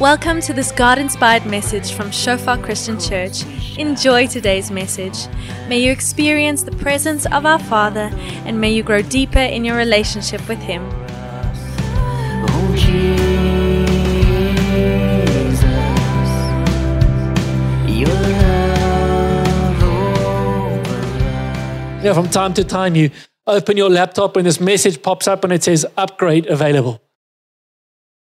[0.00, 3.44] Welcome to this God inspired message from Shofar Christian Church.
[3.76, 5.26] Enjoy today's message.
[5.68, 8.10] May you experience the presence of our Father
[8.46, 10.88] and may you grow deeper in your relationship with Him.
[22.02, 23.10] Yeah, from time to time, you
[23.46, 27.02] open your laptop and this message pops up and it says upgrade available.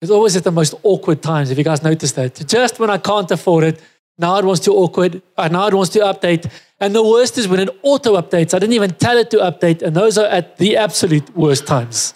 [0.03, 1.49] It's always at the most awkward times.
[1.49, 3.81] If you guys noticed that, just when I can't afford it,
[4.17, 6.51] now it wants to awkward, uh, now it wants to update.
[6.81, 8.53] And the worst is when it auto updates.
[8.53, 12.13] I didn't even tell it to update, and those are at the absolute worst times.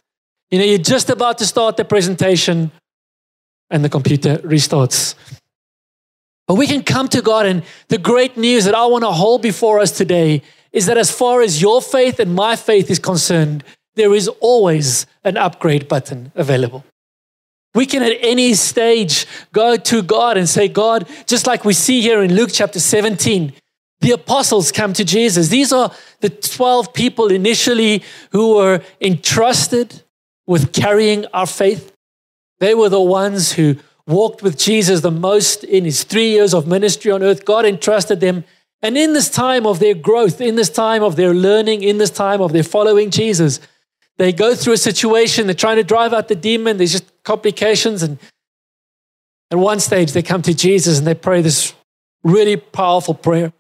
[0.52, 2.72] You know, you're just about to start the presentation,
[3.70, 5.16] and the computer restarts.
[6.46, 9.42] But we can come to God, and the great news that I want to hold
[9.42, 10.42] before us today
[10.74, 13.64] is that as far as your faith and my faith is concerned,
[13.96, 16.84] there is always an upgrade button available.
[17.78, 22.02] We can at any stage go to God and say, God, just like we see
[22.02, 23.54] here in Luke chapter 17,
[24.02, 25.50] the apostles come to Jesus.
[25.50, 30.02] These are the 12 people initially who were entrusted
[30.48, 31.94] with carrying our faith.
[32.60, 33.76] They were the ones who
[34.08, 37.46] walked with Jesus the most in his three years of ministry on earth.
[37.46, 38.44] God entrusted them.
[38.82, 42.10] And in this time of their growth, in this time of their learning, in this
[42.10, 43.60] time of their following Jesus,
[44.18, 48.02] they go through a situation, they're trying to drive out the demon, there's just complications.
[48.04, 48.18] And
[49.52, 51.74] at one stage, they come to Jesus and they pray this
[52.24, 53.52] really powerful prayer.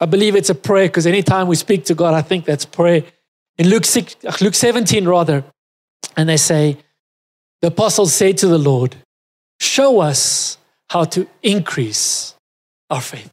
[0.00, 3.02] I believe it's a prayer because anytime we speak to God, I think that's prayer.
[3.58, 5.44] In Luke, 6, uh, Luke 17, rather,
[6.16, 6.78] and they say,
[7.60, 8.94] the apostles say to the Lord,
[9.60, 10.56] Show us
[10.88, 12.34] how to increase
[12.90, 13.32] our faith.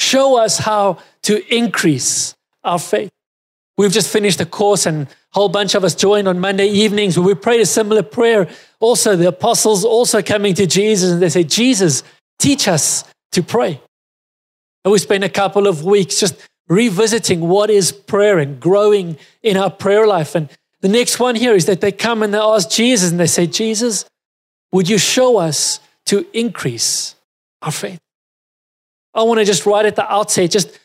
[0.00, 3.10] Show us how to increase our faith.
[3.78, 7.26] We've just finished a course, and whole bunch of us joined on Monday evenings where
[7.26, 8.48] we prayed a similar prayer.
[8.80, 12.02] Also, the apostles also coming to Jesus and they say, Jesus,
[12.38, 13.80] teach us to pray.
[14.84, 19.56] And we spent a couple of weeks just revisiting what is prayer and growing in
[19.56, 20.34] our prayer life.
[20.34, 20.48] And
[20.80, 23.46] the next one here is that they come and they ask Jesus and they say,
[23.46, 24.04] Jesus,
[24.72, 27.14] would you show us to increase
[27.62, 28.00] our faith?
[29.12, 30.78] I want to just right at the outset, just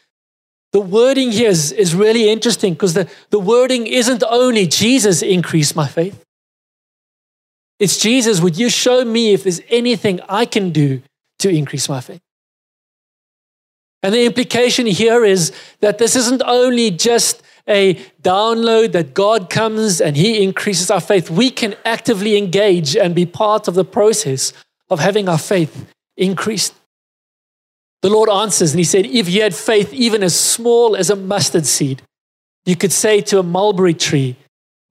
[0.76, 5.74] the wording here is, is really interesting because the, the wording isn't only Jesus increase
[5.74, 6.22] my faith.
[7.80, 11.02] It's Jesus, would you show me if there's anything I can do
[11.40, 12.20] to increase my faith?
[14.04, 20.02] And the implication here is that this isn't only just a download that God comes
[20.02, 21.30] and He increases our faith.
[21.30, 24.52] We can actively engage and be part of the process
[24.90, 26.74] of having our faith increased.
[28.06, 31.16] The Lord answers and He said, If you had faith even as small as a
[31.16, 32.04] mustard seed,
[32.64, 34.36] you could say to a mulberry tree,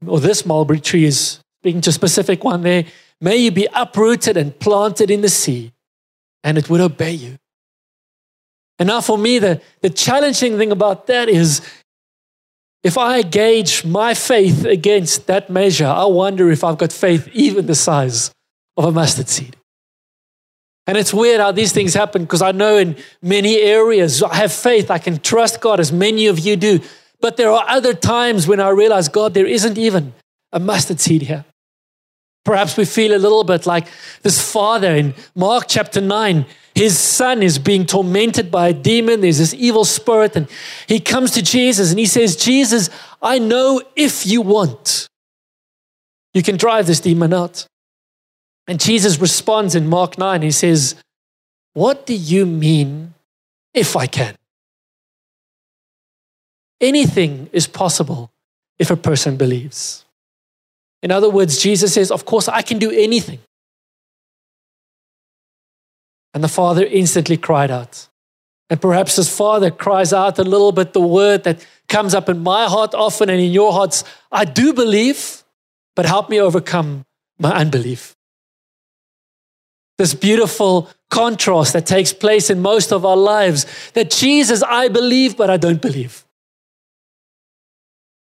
[0.04, 2.86] or this mulberry tree is speaking to a specific one there,
[3.20, 5.70] may you be uprooted and planted in the sea,
[6.42, 7.36] and it would obey you.
[8.80, 11.60] And now, for me, the, the challenging thing about that is
[12.82, 17.66] if I gauge my faith against that measure, I wonder if I've got faith even
[17.66, 18.32] the size
[18.76, 19.54] of a mustard seed.
[20.86, 24.52] And it's weird how these things happen because I know in many areas I have
[24.52, 26.80] faith, I can trust God as many of you do.
[27.20, 30.12] But there are other times when I realize, God, there isn't even
[30.52, 31.44] a mustard seed here.
[32.44, 33.88] Perhaps we feel a little bit like
[34.22, 36.44] this father in Mark chapter 9.
[36.74, 39.22] His son is being tormented by a demon.
[39.22, 40.36] There's this evil spirit.
[40.36, 40.48] And
[40.86, 42.90] he comes to Jesus and he says, Jesus,
[43.22, 45.06] I know if you want,
[46.34, 47.66] you can drive this demon out.
[48.66, 50.42] And Jesus responds in Mark 9.
[50.42, 50.94] He says,
[51.74, 53.14] What do you mean
[53.72, 54.36] if I can?
[56.80, 58.30] Anything is possible
[58.78, 60.04] if a person believes.
[61.02, 63.40] In other words, Jesus says, Of course, I can do anything.
[66.32, 68.08] And the father instantly cried out.
[68.70, 72.42] And perhaps his father cries out a little bit the word that comes up in
[72.42, 75.44] my heart often and in your hearts I do believe,
[75.94, 77.04] but help me overcome
[77.38, 78.13] my unbelief.
[79.98, 85.36] This beautiful contrast that takes place in most of our lives that Jesus, I believe,
[85.36, 86.24] but I don't believe.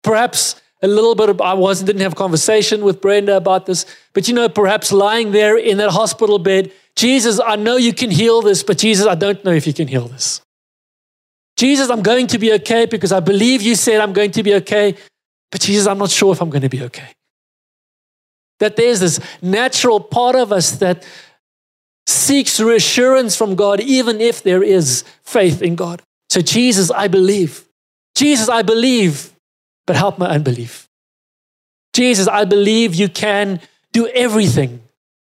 [0.03, 3.87] Perhaps a little bit of, I wasn't, didn't have a conversation with Brenda about this,
[4.13, 8.11] but you know, perhaps lying there in that hospital bed, Jesus, I know you can
[8.11, 10.41] heal this, but Jesus, I don't know if you can heal this.
[11.57, 14.55] Jesus, I'm going to be okay because I believe you said I'm going to be
[14.55, 14.97] okay,
[15.53, 17.09] but Jesus, I'm not sure if I'm going to be okay.
[18.59, 21.07] That there's this natural part of us that
[22.07, 26.03] seeks reassurance from God, even if there is faith in God.
[26.31, 27.65] So, Jesus, I believe.
[28.15, 29.33] Jesus, I believe,
[29.87, 30.89] but help my unbelief.
[31.93, 33.61] Jesus, I believe you can
[33.93, 34.81] do everything,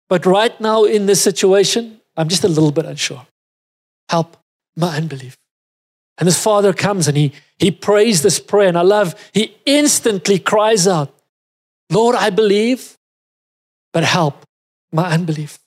[0.07, 3.25] But right now in this situation, I'm just a little bit unsure.
[4.09, 4.37] Help
[4.75, 5.37] my unbelief.
[6.17, 8.69] And this father comes and he, he prays this prayer.
[8.69, 11.13] And I love, he instantly cries out,
[11.89, 12.97] Lord, I believe,
[13.91, 14.45] but help
[14.91, 15.59] my unbelief.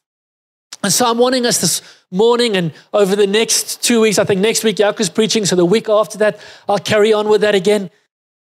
[0.82, 4.40] And so I'm wanting us this morning and over the next two weeks, I think
[4.40, 6.38] next week is preaching, so the week after that,
[6.68, 7.90] I'll carry on with that again.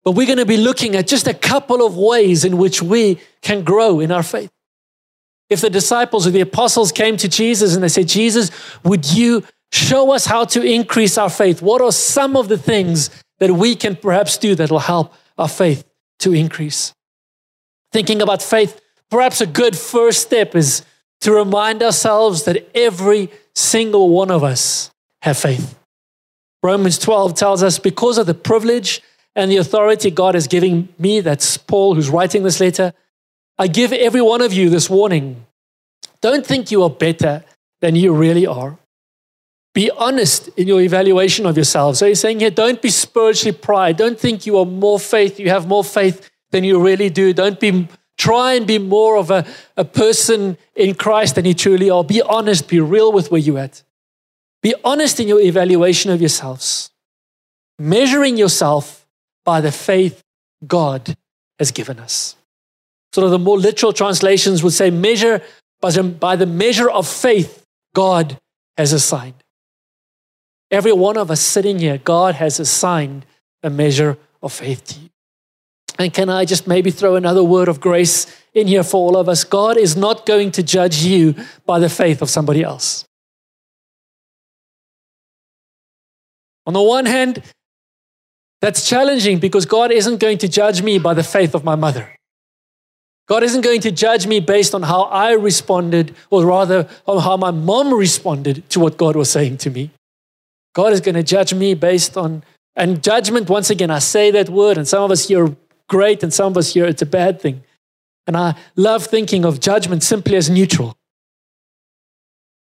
[0.04, 3.20] But we're going to be looking at just a couple of ways in which we
[3.42, 4.52] can grow in our faith.
[5.50, 8.52] If the disciples or the apostles came to Jesus and they said, Jesus,
[8.84, 11.62] would you show us how to increase our faith?
[11.62, 15.48] What are some of the things that we can perhaps do that will help our
[15.48, 15.84] faith
[16.20, 16.94] to increase?
[17.92, 18.80] Thinking about faith,
[19.10, 20.84] perhaps a good first step is
[21.22, 24.92] to remind ourselves that every single one of us
[25.22, 25.78] have faith.
[26.64, 29.02] Romans 12 tells us because of the privilege
[29.36, 32.94] and the authority God is giving me, that's Paul who's writing this letter,
[33.58, 35.46] I give every one of you this warning.
[36.22, 37.44] Don't think you are better
[37.82, 38.78] than you really are.
[39.74, 41.98] Be honest in your evaluation of yourself.
[41.98, 43.98] So he's saying here, don't be spiritually pride.
[43.98, 47.34] Don't think you are more faith, you have more faith than you really do.
[47.34, 47.88] Don't be
[48.18, 52.04] try and be more of a, a person in Christ than you truly are.
[52.04, 53.84] Be honest, be real with where you're at.
[54.62, 56.90] Be honest in your evaluation of yourselves,
[57.78, 59.06] measuring yourself
[59.46, 60.24] by the faith
[60.66, 61.16] God
[61.60, 62.36] has given us.
[63.14, 65.42] Sort of the more literal translations would say, measure
[65.80, 67.64] by the measure of faith
[67.94, 68.38] God
[68.78, 69.44] has assigned.
[70.70, 73.26] Every one of us sitting here, God has assigned
[73.64, 75.10] a measure of faith to you.
[76.00, 79.28] And can I just maybe throw another word of grace in here for all of
[79.28, 79.44] us?
[79.44, 81.36] God is not going to judge you
[81.66, 83.06] by the faith of somebody else.
[86.66, 87.42] On the one hand,
[88.62, 92.10] that's challenging because God isn't going to judge me by the faith of my mother.
[93.28, 97.38] God isn't going to judge me based on how I responded, or rather, on how
[97.38, 99.92] my mom responded to what God was saying to me.
[100.74, 102.44] God is going to judge me based on,
[102.76, 105.56] and judgment, once again, I say that word, and some of us hear
[105.88, 107.64] great, and some of us here it's a bad thing.
[108.26, 110.98] And I love thinking of judgment simply as neutral.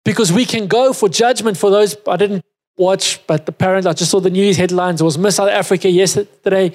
[0.05, 2.44] Because we can go for judgment for those, I didn't
[2.76, 5.00] watch, but the apparently I just saw the news headlines.
[5.00, 6.72] It was Miss South Africa yesterday.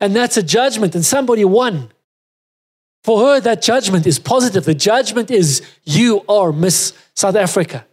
[0.00, 1.90] And that's a judgment, and somebody won.
[3.04, 4.64] For her, that judgment is positive.
[4.64, 7.86] The judgment is you are Miss South Africa.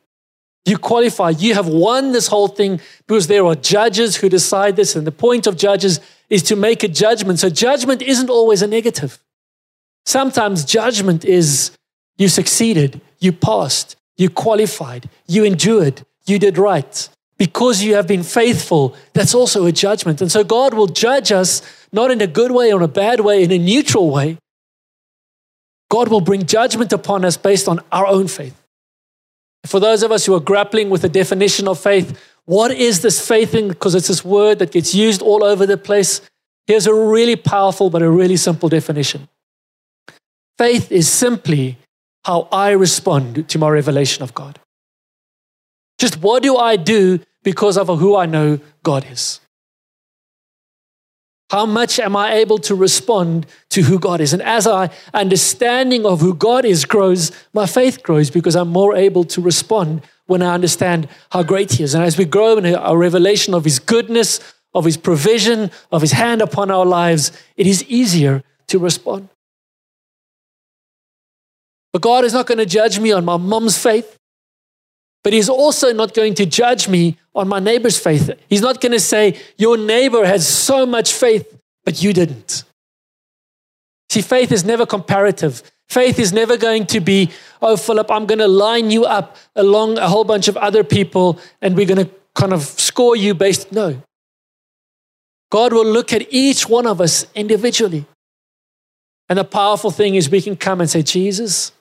[0.65, 1.31] You qualify.
[1.31, 4.95] You have won this whole thing because there are judges who decide this.
[4.95, 5.99] And the point of judges
[6.29, 7.39] is to make a judgment.
[7.39, 9.19] So judgment isn't always a negative.
[10.05, 11.71] Sometimes judgment is
[12.17, 17.09] you succeeded, you passed, you qualified, you endured, you did right.
[17.37, 20.21] Because you have been faithful, that's also a judgment.
[20.21, 23.43] And so God will judge us not in a good way or a bad way,
[23.43, 24.37] in a neutral way.
[25.89, 28.60] God will bring judgment upon us based on our own faith.
[29.65, 33.25] For those of us who are grappling with the definition of faith, what is this
[33.25, 33.51] faith?
[33.51, 36.21] Because it's this word that gets used all over the place.
[36.67, 39.27] Here's a really powerful but a really simple definition
[40.57, 41.77] faith is simply
[42.23, 44.59] how I respond to my revelation of God.
[45.97, 49.39] Just what do I do because of who I know God is?
[51.51, 54.31] How much am I able to respond to who God is?
[54.31, 58.96] And as our understanding of who God is grows, my faith grows because I'm more
[58.96, 61.93] able to respond when I understand how great He is.
[61.93, 64.39] And as we grow in our revelation of His goodness,
[64.74, 69.27] of His provision, of His hand upon our lives, it is easier to respond.
[71.91, 74.17] But God is not going to judge me on my mom's faith.
[75.22, 78.31] But he's also not going to judge me on my neighbor's faith.
[78.50, 82.63] He's not going to say, Your neighbor has so much faith, but you didn't.
[84.09, 85.63] See, faith is never comparative.
[85.88, 89.97] Faith is never going to be, Oh, Philip, I'm going to line you up along
[89.97, 93.71] a whole bunch of other people and we're going to kind of score you based.
[93.71, 94.01] No.
[95.50, 98.05] God will look at each one of us individually.
[99.27, 101.71] And the powerful thing is we can come and say, Jesus,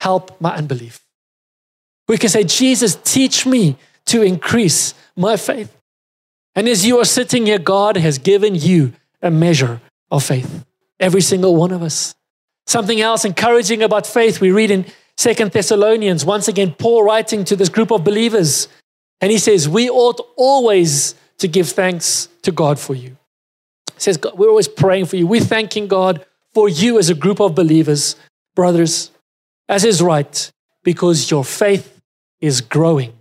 [0.00, 1.00] help my unbelief.
[2.08, 3.76] We can say, Jesus, teach me
[4.06, 5.76] to increase my faith.
[6.54, 10.64] And as you are sitting here, God has given you a measure of faith.
[10.98, 12.14] Every single one of us.
[12.66, 14.86] Something else encouraging about faith, we read in
[15.18, 18.68] Second Thessalonians, once again, Paul writing to this group of believers.
[19.20, 23.16] And he says, We ought always to give thanks to God for you.
[23.94, 25.26] He says, We're always praying for you.
[25.26, 28.16] We're thanking God for you as a group of believers,
[28.54, 29.10] brothers,
[29.68, 30.50] as is right,
[30.82, 32.00] because your faith
[32.40, 33.15] is growing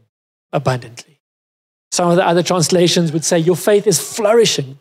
[0.55, 1.19] abundantly.
[1.91, 4.79] Some of the other translations would say, Your faith is flourishing,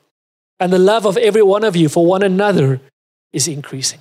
[0.58, 2.80] and the love of every one of you for one another
[3.32, 4.00] is increasing.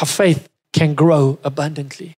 [0.00, 2.14] Our faith can grow abundantly.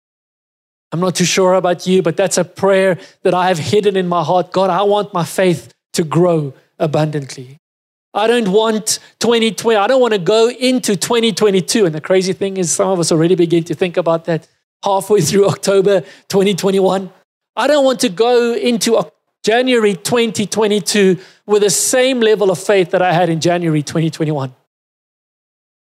[0.92, 4.08] I'm not too sure about you, but that's a prayer that I have hidden in
[4.08, 4.52] my heart.
[4.52, 7.58] God, I want my faith to grow abundantly.
[8.14, 11.86] I don't want 2020, I don't want to go into 2022.
[11.86, 14.46] And the crazy thing is, some of us already begin to think about that
[14.84, 17.10] halfway through October 2021.
[17.54, 19.02] I don't want to go into
[19.42, 24.54] January 2022 with the same level of faith that I had in January 2021.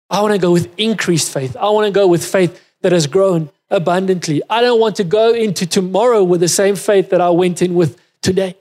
[0.10, 1.56] I want to go with increased faith.
[1.58, 4.42] I want to go with faith that has grown abundantly.
[4.50, 7.74] I don't want to go into tomorrow with the same faith that I went in
[7.74, 8.56] with today.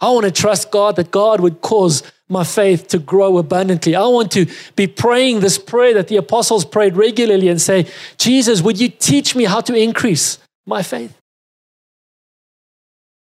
[0.00, 3.96] I want to trust God that God would cause my faith to grow abundantly.
[3.96, 4.46] I want to
[4.76, 7.86] be praying this prayer that the apostles prayed regularly and say,
[8.16, 11.17] Jesus, would you teach me how to increase my faith?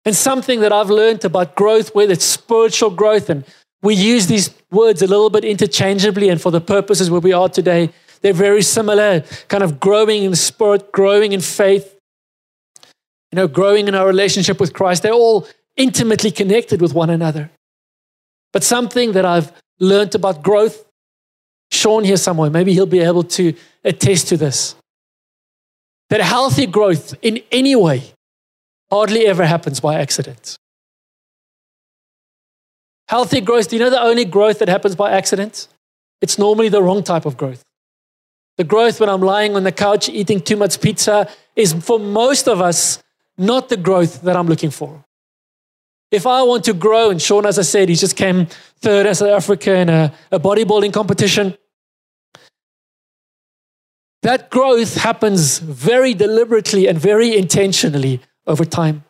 [0.06, 3.44] And something that I've learned about growth, whether it's spiritual growth, and
[3.82, 7.50] we use these words a little bit interchangeably, and for the purposes where we are
[7.50, 7.90] today,
[8.22, 12.00] they're very similar, kind of growing in spirit, growing in faith,
[13.32, 15.04] you know, growing in our relationship with Christ.
[15.04, 17.52] They're all intimately connected with one another.
[18.54, 20.86] But something that I've learned about growth,
[21.72, 24.76] Sean here somewhere, maybe he'll be able to attest to this.
[26.10, 28.15] That healthy growth in any way
[28.96, 30.44] hardly ever happens by accident.
[33.14, 35.68] Healthy growth, do you know the only growth that happens by accident?
[36.24, 37.62] It's normally the wrong type of growth.
[38.58, 41.18] The growth when I'm lying on the couch eating too much pizza
[41.56, 43.04] is for most of us
[43.38, 44.92] not the growth that I'm looking for.
[46.10, 48.48] If I want to grow, and Sean, as I said, he just came
[48.86, 51.58] third as South Africa in a, a bodybuilding competition.
[54.22, 59.04] That growth happens very deliberately and very intentionally over time.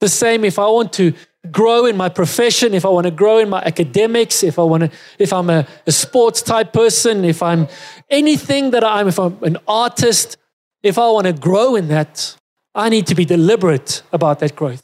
[0.00, 1.14] The same if I want to
[1.50, 4.84] grow in my profession, if I want to grow in my academics, if I want
[4.84, 7.68] to, if I'm a, a sports type person, if I'm
[8.10, 10.36] anything that I'm, if I'm an artist,
[10.82, 12.36] if I want to grow in that,
[12.74, 14.82] I need to be deliberate about that growth.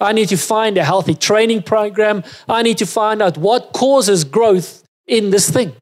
[0.00, 2.24] I need to find a healthy training program.
[2.48, 5.74] I need to find out what causes growth in this thing.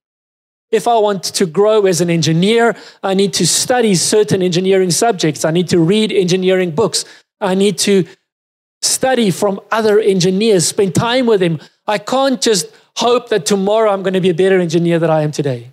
[0.70, 5.44] If I want to grow as an engineer, I need to study certain engineering subjects.
[5.44, 7.04] I need to read engineering books.
[7.40, 8.04] I need to
[8.82, 11.58] study from other engineers, spend time with them.
[11.86, 15.22] I can't just hope that tomorrow I'm going to be a better engineer than I
[15.22, 15.72] am today.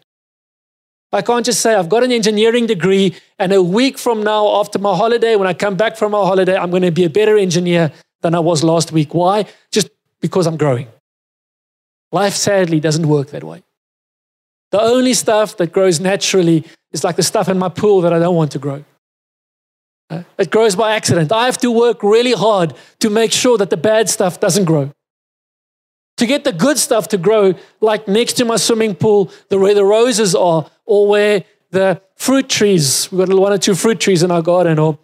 [1.14, 4.78] I can't just say, I've got an engineering degree, and a week from now, after
[4.78, 7.38] my holiday, when I come back from my holiday, I'm going to be a better
[7.38, 9.14] engineer than I was last week.
[9.14, 9.46] Why?
[9.72, 9.90] Just
[10.20, 10.88] because I'm growing.
[12.12, 13.64] Life sadly doesn't work that way.
[14.72, 18.20] The only stuff that grows naturally is like the stuff in my pool that I
[18.20, 18.84] don't want to grow.
[20.10, 21.32] Uh, it grows by accident.
[21.32, 24.92] I have to work really hard to make sure that the bad stuff doesn't grow.
[26.18, 29.76] To get the good stuff to grow, like next to my swimming pool, the, where
[29.76, 34.24] the roses are, or where the fruit trees, we've got one or two fruit trees
[34.24, 34.98] in our garden, or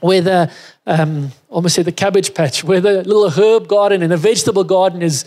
[0.00, 0.52] where the,
[0.86, 5.02] um, almost say the cabbage patch, where the little herb garden and the vegetable garden
[5.02, 5.24] is,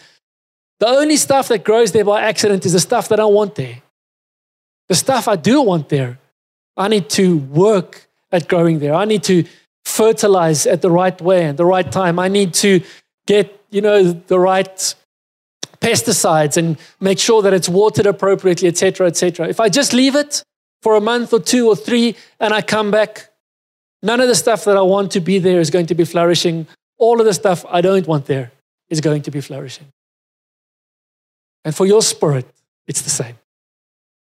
[0.79, 3.81] the only stuff that grows there by accident is the stuff that I want there.
[4.89, 6.19] The stuff I do want there,
[6.75, 8.93] I need to work at growing there.
[8.93, 9.43] I need to
[9.85, 12.19] fertilize at the right way and the right time.
[12.19, 12.81] I need to
[13.25, 14.95] get, you know, the right
[15.81, 19.47] pesticides and make sure that it's watered appropriately, etc., etc.
[19.47, 20.43] If I just leave it
[20.81, 23.29] for a month or two or three and I come back,
[24.03, 26.67] None of the stuff that I want to be there is going to be flourishing.
[26.97, 28.51] All of the stuff I don't want there
[28.89, 29.87] is going to be flourishing.
[31.67, 32.45] And for your spirit,
[32.87, 33.35] it's the same.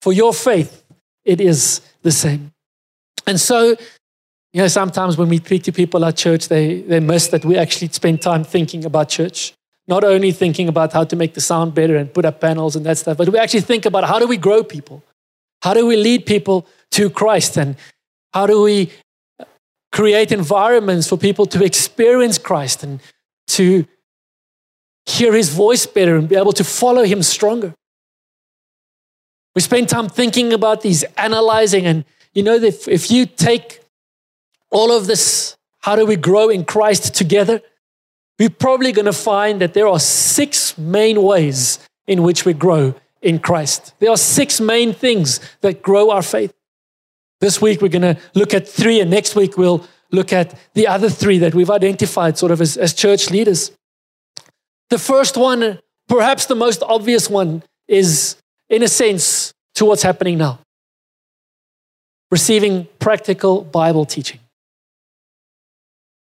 [0.02, 0.83] For your faith,
[1.25, 2.50] it is the same.
[3.28, 3.76] And so,
[4.52, 7.57] you know, sometimes when we speak to people at church, they, they miss that we
[7.57, 9.52] actually spend time thinking about church.
[9.87, 12.85] Not only thinking about how to make the sound better and put up panels and
[12.87, 15.04] that stuff, but we actually think about how do we grow people?
[15.62, 17.57] How do we lead people to Christ?
[17.57, 17.76] And
[18.35, 18.90] how do we
[19.92, 22.99] create environments for people to experience Christ and
[23.59, 23.87] to
[25.10, 27.74] hear his voice better and be able to follow him stronger.
[29.54, 33.80] We spend time thinking about these, analyzing, and you know, if, if you take
[34.70, 37.60] all of this, how do we grow in Christ together?
[38.38, 42.94] We're probably going to find that there are six main ways in which we grow
[43.20, 43.94] in Christ.
[43.98, 46.54] There are six main things that grow our faith.
[47.40, 50.86] This week we're going to look at three, and next week we'll look at the
[50.86, 53.72] other three that we've identified sort of as, as church leaders.
[54.90, 55.78] The first one,
[56.09, 58.37] perhaps the most obvious one, is
[58.68, 60.61] in a sense to what's happening now
[62.30, 64.38] receiving practical Bible teaching.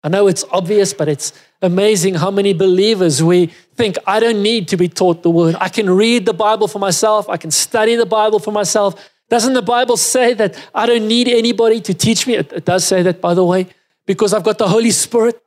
[0.03, 4.67] I know it's obvious, but it's amazing how many believers we think, I don't need
[4.67, 5.55] to be taught the word.
[5.59, 8.93] I can read the Bible for myself, I can study the Bible for myself,
[9.29, 12.35] Doesn't the Bible say that I don't need anybody to teach me?
[12.35, 13.67] It, does say that, by the way,
[14.05, 15.41] because I've got the Holy Spirit.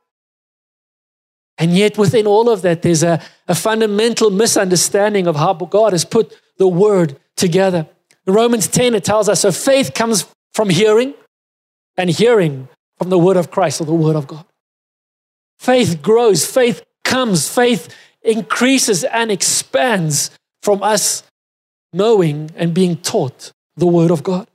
[1.59, 6.05] And yet, within all of that, there's a, a fundamental misunderstanding of how God has
[6.05, 7.85] put the word together.
[8.25, 11.13] In Romans 10, it tells us so faith comes from hearing,
[11.97, 14.45] and hearing from the word of Christ or the word of God.
[15.57, 20.31] Faith grows, faith comes, faith increases and expands
[20.63, 21.23] from us
[21.91, 24.47] knowing and being taught the word of God.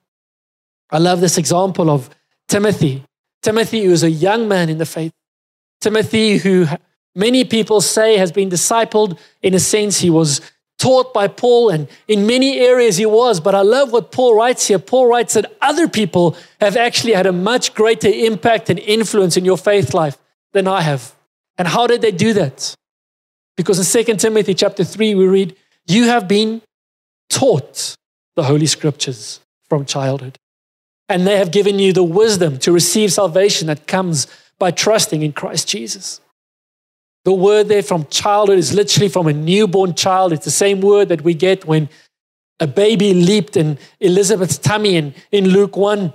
[0.90, 2.08] I love this example of
[2.48, 3.04] Timothy.
[3.42, 5.12] Timothy, who is a young man in the faith.
[5.80, 6.66] Timothy, who
[7.14, 10.00] many people say has been discipled in a sense.
[10.00, 10.40] He was
[10.78, 13.40] taught by Paul, and in many areas he was.
[13.40, 14.78] But I love what Paul writes here.
[14.78, 19.44] Paul writes that other people have actually had a much greater impact and influence in
[19.44, 20.18] your faith life
[20.52, 21.14] than I have.
[21.56, 22.74] And how did they do that?
[23.56, 25.56] Because in 2 Timothy chapter 3, we read,
[25.86, 26.62] You have been
[27.30, 27.94] taught
[28.34, 30.36] the Holy Scriptures from childhood.
[31.08, 34.26] And they have given you the wisdom to receive salvation that comes
[34.58, 36.20] by trusting in Christ Jesus.
[37.24, 40.32] The word there from childhood is literally from a newborn child.
[40.32, 41.88] It's the same word that we get when
[42.60, 46.12] a baby leaped in Elizabeth's tummy in, in Luke 1.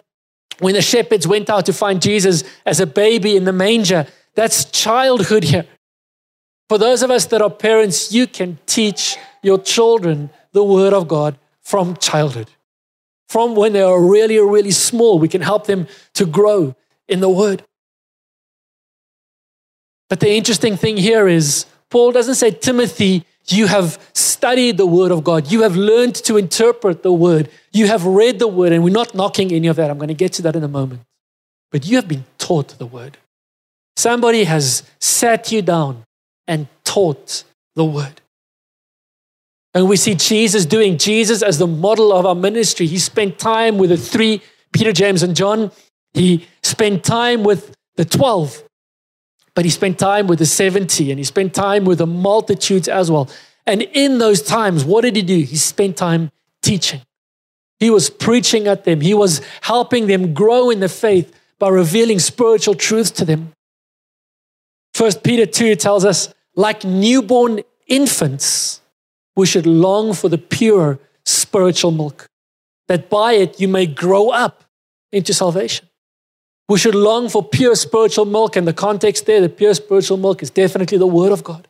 [0.60, 4.66] When the shepherds went out to find Jesus as a baby in the manger, that's
[4.66, 5.66] childhood here.
[6.68, 11.08] For those of us that are parents, you can teach your children the word of
[11.08, 12.50] God from childhood.
[13.28, 16.76] From when they are really, really small, we can help them to grow
[17.08, 17.64] in the word.
[20.10, 25.12] But the interesting thing here is Paul doesn't say, Timothy, you have studied the word
[25.12, 25.52] of God.
[25.52, 27.50] You have learned to interpret the word.
[27.72, 29.90] You have read the word, and we're not knocking any of that.
[29.90, 31.02] I'm going to get to that in a moment.
[31.72, 33.18] But you have been taught the word.
[33.96, 36.04] Somebody has sat you down
[36.48, 37.44] and taught
[37.76, 38.22] the word.
[39.74, 42.88] And we see Jesus doing Jesus as the model of our ministry.
[42.88, 44.42] He spent time with the three,
[44.74, 45.72] Peter, James, and John.
[46.14, 48.64] He spent time with the 12.
[49.56, 53.12] But he spent time with the 70 and he spent time with the multitudes as
[53.12, 53.30] well.
[53.66, 55.40] And in those times, what did he do?
[55.40, 56.32] He spent time
[56.62, 57.02] teaching.
[57.80, 59.02] He was preaching at them.
[59.02, 63.54] He was helping them grow in the faith by revealing spiritual truths to them.
[64.94, 68.82] First Peter 2 tells us, like newborn infants,
[69.36, 72.28] we should long for the pure spiritual milk,
[72.88, 74.64] that by it you may grow up
[75.12, 75.89] into salvation.
[76.70, 78.56] We should long for pure spiritual milk.
[78.56, 81.68] And the context there, the pure spiritual milk is definitely the Word of God.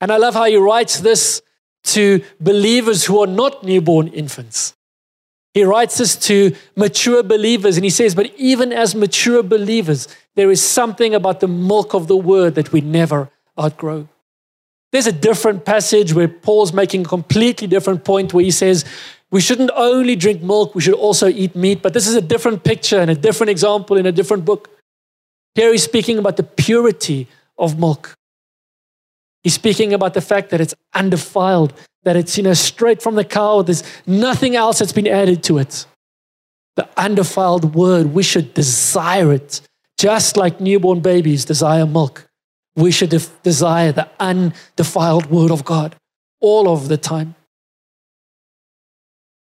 [0.00, 1.40] And I love how he writes this
[1.84, 4.74] to believers who are not newborn infants.
[5.54, 10.50] He writes this to mature believers, and he says, But even as mature believers, there
[10.50, 14.06] is something about the milk of the word that we never outgrow.
[14.92, 18.84] There's a different passage where Paul's making a completely different point where he says,
[19.30, 21.82] we shouldn't only drink milk, we should also eat meat.
[21.82, 24.70] But this is a different picture and a different example in a different book.
[25.54, 27.26] Here he's speaking about the purity
[27.58, 28.14] of milk.
[29.42, 31.72] He's speaking about the fact that it's undefiled,
[32.04, 33.62] that it's you know straight from the cow.
[33.62, 35.86] There's nothing else that's been added to it.
[36.76, 39.60] The undefiled word, we should desire it,
[39.98, 42.26] just like newborn babies desire milk.
[42.74, 43.10] We should
[43.42, 45.96] desire the undefiled word of God
[46.40, 47.34] all of the time.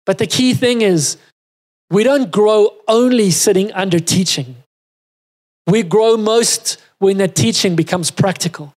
[0.07, 1.19] But the key thing is,
[1.91, 4.57] we don't grow only sitting under teaching.
[5.67, 8.73] We grow most when the teaching becomes practical.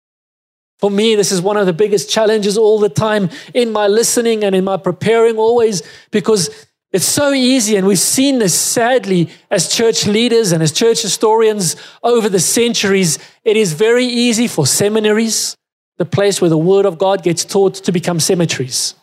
[0.79, 4.43] For me, this is one of the biggest challenges all the time in my listening
[4.43, 7.75] and in my preparing, always, because it's so easy.
[7.75, 13.19] And we've seen this sadly as church leaders and as church historians over the centuries.
[13.43, 15.55] It is very easy for seminaries,
[15.97, 18.93] the place where the word of God gets taught, to become cemeteries.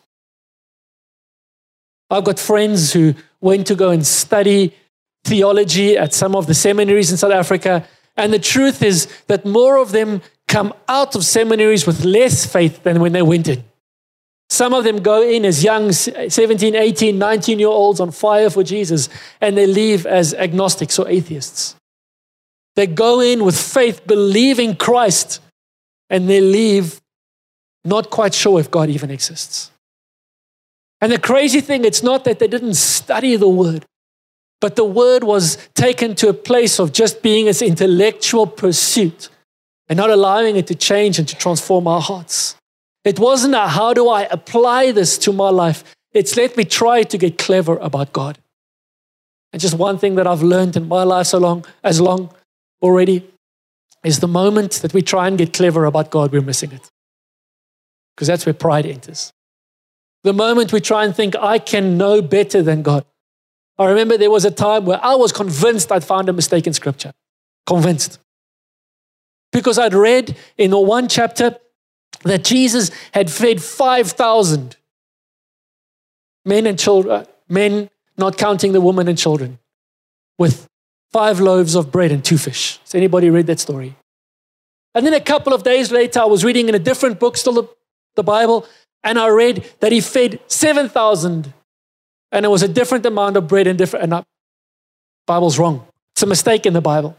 [2.10, 4.74] I've got friends who went to go and study
[5.24, 7.86] theology at some of the seminaries in South Africa.
[8.16, 12.82] And the truth is that more of them come out of seminaries with less faith
[12.82, 13.64] than when they went in.
[14.50, 18.62] Some of them go in as young 17, 18, 19 year olds on fire for
[18.62, 19.08] Jesus,
[19.40, 21.74] and they leave as agnostics or atheists.
[22.76, 25.40] They go in with faith, believing Christ,
[26.10, 27.00] and they leave
[27.84, 29.70] not quite sure if God even exists.
[31.04, 33.84] And the crazy thing, it's not that they didn't study the word,
[34.58, 39.28] but the word was taken to a place of just being its intellectual pursuit
[39.86, 42.56] and not allowing it to change and to transform our hearts.
[43.04, 45.84] It wasn't a how do I apply this to my life?
[46.14, 48.38] It's let me try to get clever about God.
[49.52, 52.30] And just one thing that I've learned in my life so long, as long
[52.80, 53.28] already,
[54.02, 56.88] is the moment that we try and get clever about God, we're missing it.
[58.16, 59.34] Because that's where pride enters.
[60.24, 63.04] The moment we try and think, I can know better than God.
[63.78, 66.72] I remember there was a time where I was convinced I'd found a mistake in
[66.72, 67.12] scripture.
[67.66, 68.18] Convinced.
[69.52, 71.58] Because I'd read in the one chapter
[72.22, 74.76] that Jesus had fed 5,000
[76.44, 79.58] men and children, uh, men not counting the women and children,
[80.38, 80.68] with
[81.12, 82.78] five loaves of bread and two fish.
[82.82, 83.96] Has anybody read that story?
[84.94, 87.52] And then a couple of days later, I was reading in a different book, still
[87.52, 87.68] the,
[88.14, 88.66] the Bible,
[89.04, 91.52] and I read that he fed 7,000
[92.32, 94.24] and it was a different amount of bread and different, and the
[95.24, 95.86] Bible's wrong.
[96.14, 97.16] It's a mistake in the Bible.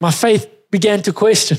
[0.00, 1.58] My faith began to question.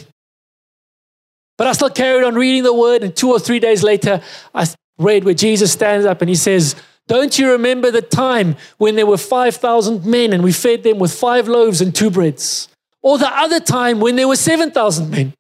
[1.58, 4.22] But I still carried on reading the word, and two or three days later,
[4.56, 4.66] I
[4.98, 6.76] read where Jesus stands up and he says,
[7.08, 11.14] Don't you remember the time when there were 5,000 men and we fed them with
[11.14, 12.70] five loaves and two breads?
[13.04, 15.34] Or the other time when there were 7,000 men?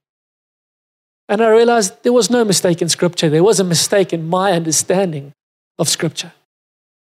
[1.29, 3.29] And I realized there was no mistake in Scripture.
[3.29, 5.31] There was a mistake in my understanding
[5.77, 6.33] of Scripture.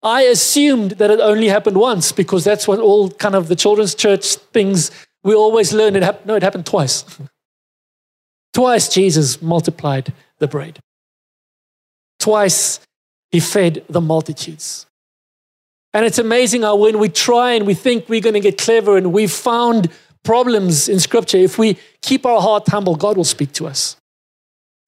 [0.03, 3.95] I assumed that it only happened once because that's what all kind of the children's
[3.95, 4.91] church things
[5.23, 5.95] we always learn.
[5.95, 7.05] It happened, no, it happened twice.
[8.53, 10.77] twice Jesus multiplied the bread.
[12.19, 12.81] Twice
[13.31, 14.85] he fed the multitudes.
[15.91, 18.95] And it's amazing how when we try and we think we're going to get clever
[18.95, 19.89] and we've found
[20.23, 23.97] problems in scripture, if we keep our heart humble, God will speak to us.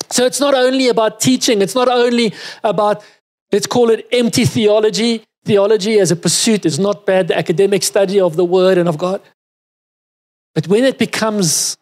[0.09, 3.03] So it's not only about teaching, it's not only about,
[3.51, 5.23] let's call it empty theology.
[5.45, 8.97] Theology as a pursuit is not bad, the academic study of the word and of
[8.97, 9.21] God.
[10.55, 11.77] But when it becomes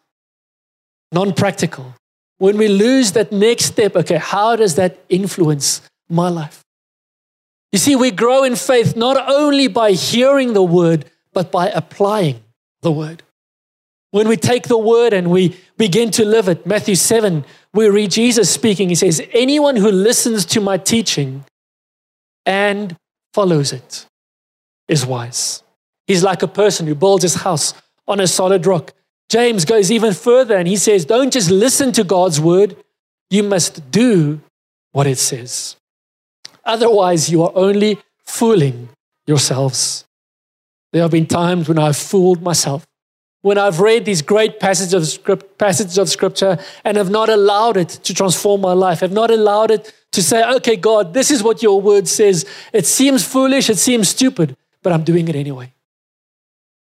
[1.12, 1.94] non practical,
[2.38, 6.62] when we lose that next step, okay, how does that influence my life?
[7.72, 12.40] You see, we grow in faith not only by hearing the word, but by applying
[12.82, 13.23] the word.
[14.14, 18.12] When we take the word and we begin to live it, Matthew 7, we read
[18.12, 18.88] Jesus speaking.
[18.88, 21.44] He says, Anyone who listens to my teaching
[22.46, 22.96] and
[23.32, 24.06] follows it
[24.86, 25.64] is wise.
[26.06, 27.74] He's like a person who builds his house
[28.06, 28.92] on a solid rock.
[29.28, 32.76] James goes even further and he says, Don't just listen to God's word,
[33.30, 34.40] you must do
[34.92, 35.74] what it says.
[36.64, 38.90] Otherwise, you are only fooling
[39.26, 40.04] yourselves.
[40.92, 42.86] There have been times when I've fooled myself
[43.44, 47.76] when I've read these great passages of, script, passages of scripture and have not allowed
[47.76, 51.42] it to transform my life, have not allowed it to say, okay, God, this is
[51.42, 52.46] what your word says.
[52.72, 55.74] It seems foolish, it seems stupid, but I'm doing it anyway.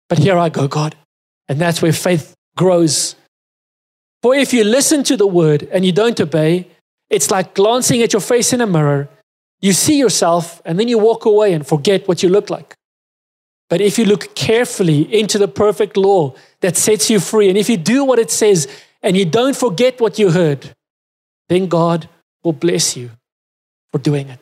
[0.09, 0.97] But here I go, God.
[1.47, 3.15] And that's where faith grows.
[4.21, 6.67] For if you listen to the word and you don't obey,
[7.09, 9.07] it's like glancing at your face in a mirror.
[9.61, 12.75] You see yourself and then you walk away and forget what you look like.
[13.69, 17.69] But if you look carefully into the perfect law that sets you free, and if
[17.69, 18.67] you do what it says
[19.01, 20.75] and you don't forget what you heard,
[21.47, 22.09] then God
[22.43, 23.11] will bless you
[23.91, 24.39] for doing it.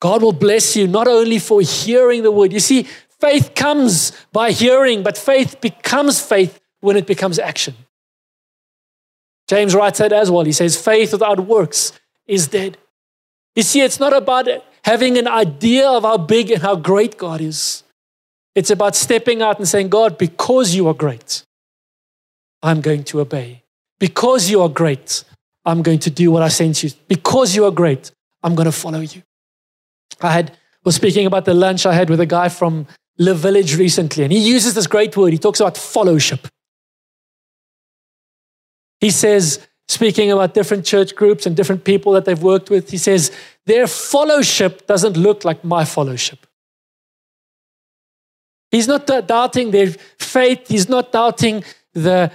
[0.00, 2.52] God will bless you not only for hearing the word.
[2.52, 2.86] You see,
[3.20, 7.74] faith comes by hearing, but faith becomes faith when it becomes action.
[9.46, 10.44] James writes that as well.
[10.44, 11.92] He says, faith without works
[12.26, 12.76] is dead.
[13.54, 14.48] You see, it's not about
[14.84, 17.83] having an idea of how big and how great God is.
[18.54, 21.44] It's about stepping out and saying, God, because you are great,
[22.62, 23.62] I'm going to obey.
[23.98, 25.24] Because you are great,
[25.64, 26.90] I'm going to do what I sent you.
[27.08, 28.10] Because you are great,
[28.42, 29.22] I'm going to follow you.
[30.20, 32.86] I had was speaking about the lunch I had with a guy from
[33.18, 35.32] Live Village recently, and he uses this great word.
[35.32, 36.46] He talks about followship.
[39.00, 42.98] He says, speaking about different church groups and different people that they've worked with, he
[42.98, 43.32] says,
[43.66, 46.46] their followship doesn't look like my followship.
[48.74, 52.32] He's not doubting their faith, he's not doubting the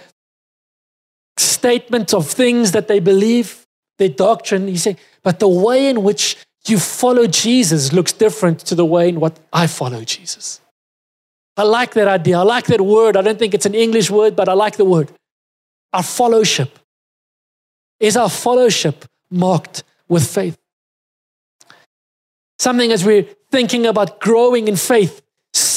[1.38, 4.68] statement of things that they believe, their doctrine.
[4.68, 9.10] He's saying, but the way in which you follow Jesus looks different to the way
[9.10, 10.62] in what I follow Jesus.
[11.58, 12.40] I like that idea.
[12.40, 13.18] I like that word.
[13.18, 15.12] I don't think it's an English word, but I like the word.
[15.92, 16.80] Our followship.
[18.00, 20.58] Is our followship marked with faith?
[22.60, 25.22] Something as we're thinking about growing in faith,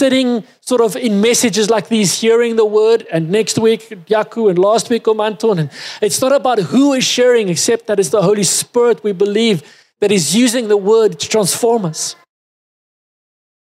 [0.02, 4.58] sitting sort of in messages like these, hearing the word, and next week, Yaku, and
[4.58, 5.56] last week, Omanton.
[5.60, 9.62] And it's not about who is sharing, except that it's the Holy Spirit we believe
[10.00, 12.16] that is using the word to transform us.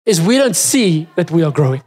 [0.08, 1.84] Is we don't see that we are growing.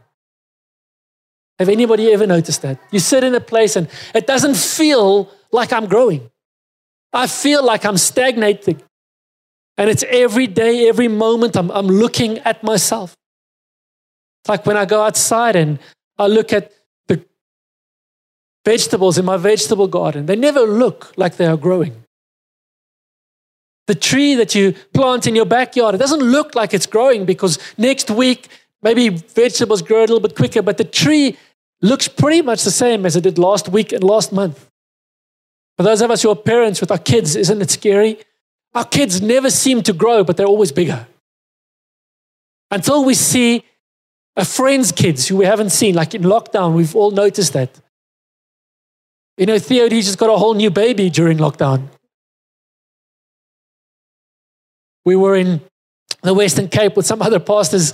[1.59, 2.79] Have anybody ever noticed that?
[2.93, 6.31] You sit in a place and it doesn't feel like I'm growing.
[7.11, 8.81] I feel like I'm stagnating.
[9.77, 13.18] And it's every day, every moment, I'm, I'm looking at myself.
[14.41, 15.79] It's like when I go outside and
[16.17, 16.71] I look at
[17.07, 17.23] the
[18.65, 22.03] vegetables in my vegetable garden, they never look like they are growing.
[23.87, 27.57] The tree that you plant in your backyard, it doesn't look like it's growing because
[27.77, 28.47] next week,
[28.81, 31.37] maybe vegetables grow a little bit quicker, but the tree
[31.81, 34.69] looks pretty much the same as it did last week and last month.
[35.77, 38.19] For those of us who are parents with our kids, isn't it scary?
[38.75, 41.07] Our kids never seem to grow, but they're always bigger.
[42.69, 43.63] Until we see
[44.39, 47.69] a friend's kids who we haven't seen, like in lockdown, we've all noticed that.
[49.37, 51.89] You know, Theo, he just got a whole new baby during lockdown.
[55.03, 55.59] We were in
[56.21, 57.93] the Western Cape with some other pastors,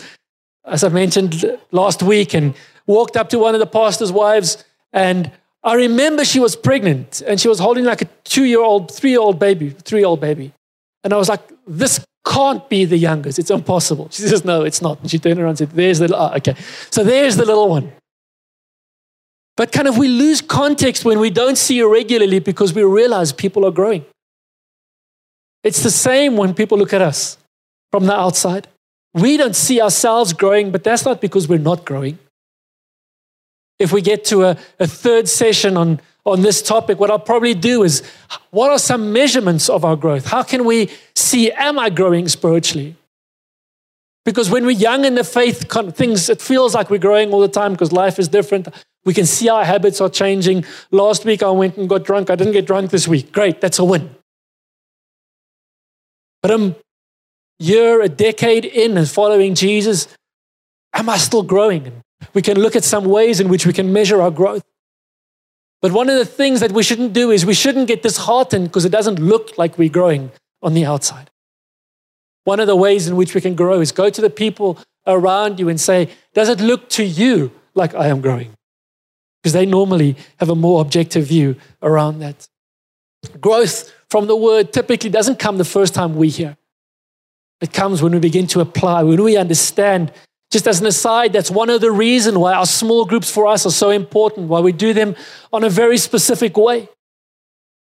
[0.63, 2.53] as I mentioned last week, and
[2.85, 4.63] walked up to one of the pastor's wives.
[4.93, 5.31] And
[5.63, 9.09] I remember she was pregnant and she was holding like a two year old, three
[9.09, 10.53] year old baby, three year old baby.
[11.03, 13.39] And I was like, this can't be the youngest.
[13.39, 14.09] It's impossible.
[14.11, 14.99] She says, no, it's not.
[15.01, 16.55] And she turned around and said, there's the, oh, okay.
[16.89, 17.91] So there's the little one.
[19.57, 23.31] But kind of we lose context when we don't see her regularly because we realize
[23.31, 24.05] people are growing.
[25.63, 27.37] It's the same when people look at us
[27.91, 28.67] from the outside.
[29.13, 32.19] We don't see ourselves growing, but that's not because we're not growing.
[33.79, 37.53] If we get to a, a third session on, on this topic, what I'll probably
[37.53, 38.01] do is
[38.49, 40.25] what are some measurements of our growth?
[40.25, 42.95] How can we see, am I growing spiritually?
[44.25, 47.47] Because when we're young in the faith, things, it feels like we're growing all the
[47.47, 48.67] time because life is different.
[49.05, 50.65] We can see our habits are changing.
[50.89, 52.31] Last week I went and got drunk.
[52.31, 53.31] I didn't get drunk this week.
[53.31, 54.15] Great, that's a win.
[56.41, 56.75] But a
[57.59, 60.07] year, a decade in and following Jesus,
[60.91, 62.01] am I still growing?
[62.33, 64.63] We can look at some ways in which we can measure our growth.
[65.81, 68.85] But one of the things that we shouldn't do is we shouldn't get disheartened because
[68.85, 71.29] it doesn't look like we're growing on the outside.
[72.43, 75.59] One of the ways in which we can grow is go to the people around
[75.59, 78.53] you and say, Does it look to you like I am growing?
[79.41, 82.47] Because they normally have a more objective view around that.
[83.41, 86.57] Growth from the word typically doesn't come the first time we hear.
[87.61, 90.11] It comes when we begin to apply, when we understand.
[90.51, 93.65] Just as an aside, that's one of the reasons why our small groups for us
[93.65, 95.15] are so important, why we do them
[95.51, 96.87] on a very specific way.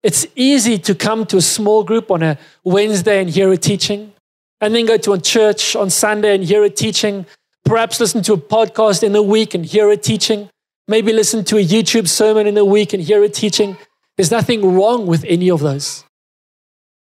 [0.03, 4.13] It's easy to come to a small group on a Wednesday and hear a teaching,
[4.61, 7.27] and then go to a church on Sunday and hear a teaching,
[7.65, 10.51] perhaps listen to a podcast in the week and hear a teaching,
[10.89, 13.77] maybe listen to a YouTube sermon in the week and hear a teaching.
[14.17, 16.05] There's nothing wrong with any of those.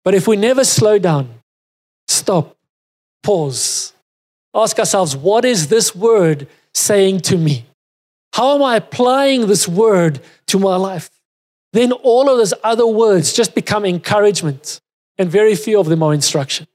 [0.04, 1.34] But if we never slow down,
[2.08, 2.56] stop,
[3.22, 3.92] pause,
[4.54, 7.66] ask ourselves, what is this word saying to me?
[8.34, 11.10] How am I applying this word to my life?
[11.72, 14.80] Then all of those other words just become encouragement,
[15.18, 16.66] and very few of them are instruction.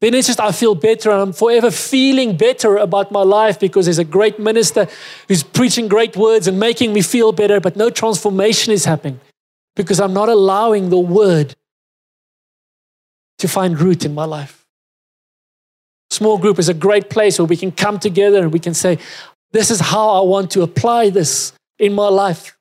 [0.00, 3.86] Then it's just, I feel better and I'm forever feeling better about my life because
[3.86, 4.86] there's a great minister
[5.26, 9.18] who's preaching great words and making me feel better, but no transformation is happening
[9.74, 11.56] because I'm not allowing the word
[13.38, 14.57] to find root in my life.
[16.10, 18.98] Small group is a great place where we can come together and we can say,
[19.52, 22.56] This is how I want to apply this in my life.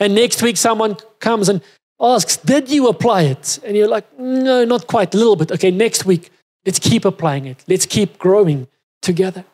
[0.00, 1.60] And next week, someone comes and
[2.00, 3.58] asks, Did you apply it?
[3.64, 5.50] And you're like, No, not quite, a little bit.
[5.52, 6.30] Okay, next week,
[6.64, 7.62] Let's keep applying it.
[7.68, 8.68] Let's keep growing
[9.02, 9.44] together.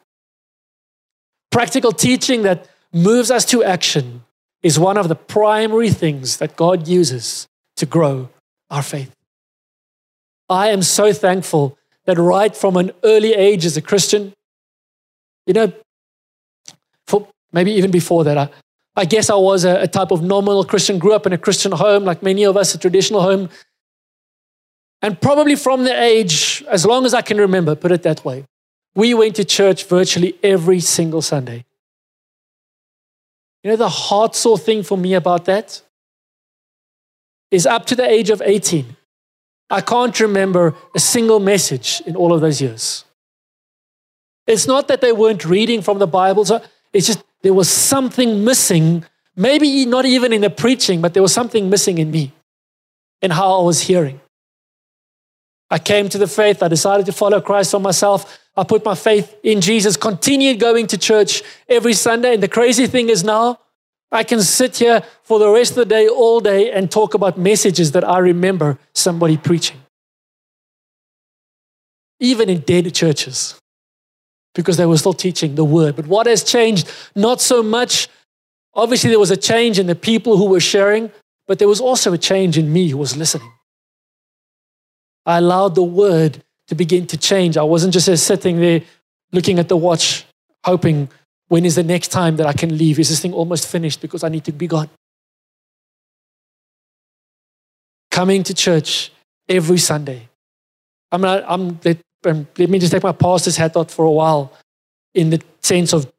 [1.50, 4.24] Practical teaching that moves us to action
[4.62, 8.29] is one of the primary things that God uses to grow
[8.68, 9.12] our faith.
[10.48, 11.76] I am so thankful
[12.11, 14.33] that right from an early age as a Christian,
[15.46, 15.73] you know,
[17.07, 18.49] for maybe even before that, I,
[18.96, 21.73] I guess I was a, a type of nominal Christian, grew up in a Christian
[21.73, 23.49] home, like many of us, a traditional home.
[25.03, 28.44] And probably from the age, as long as I can remember, put it that way,
[28.94, 31.64] we went to church virtually every single Sunday.
[33.62, 35.81] You know, the heart sore thing for me about that
[37.51, 38.96] is up to the age of 18,
[39.71, 43.05] I can't remember a single message in all of those years.
[44.47, 46.45] It's not that they weren't reading from the Bible,
[46.93, 49.05] it's just there was something missing,
[49.37, 52.33] maybe not even in the preaching, but there was something missing in me,
[53.23, 54.21] in how I was hearing.
[55.71, 56.63] I came to the faith.
[56.63, 58.39] I decided to follow Christ for myself.
[58.57, 62.35] I put my faith in Jesus, continued going to church every Sunday.
[62.35, 63.61] And the crazy thing is now,
[64.12, 67.38] I can sit here for the rest of the day, all day, and talk about
[67.38, 69.77] messages that I remember somebody preaching.
[72.18, 73.59] Even in dead churches,
[74.55, 75.96] because they were still teaching the word.
[75.96, 76.90] But what has changed?
[77.14, 78.09] Not so much.
[78.75, 81.11] Obviously, there was a change in the people who were sharing,
[81.46, 83.51] but there was also a change in me who was listening.
[85.25, 87.57] I allowed the word to begin to change.
[87.57, 88.83] I wasn't just sitting there
[89.33, 90.25] looking at the watch,
[90.64, 91.09] hoping,
[91.51, 92.99] when is the next time that I can leave?
[92.99, 94.89] Is this thing almost finished because I need to be gone?
[98.11, 99.13] Coming to church
[99.49, 100.31] every Sunday
[101.13, 104.11] I'm not, I'm, let, um, let me just take my pastor's hat off for a
[104.11, 104.53] while
[105.15, 106.11] in the sense of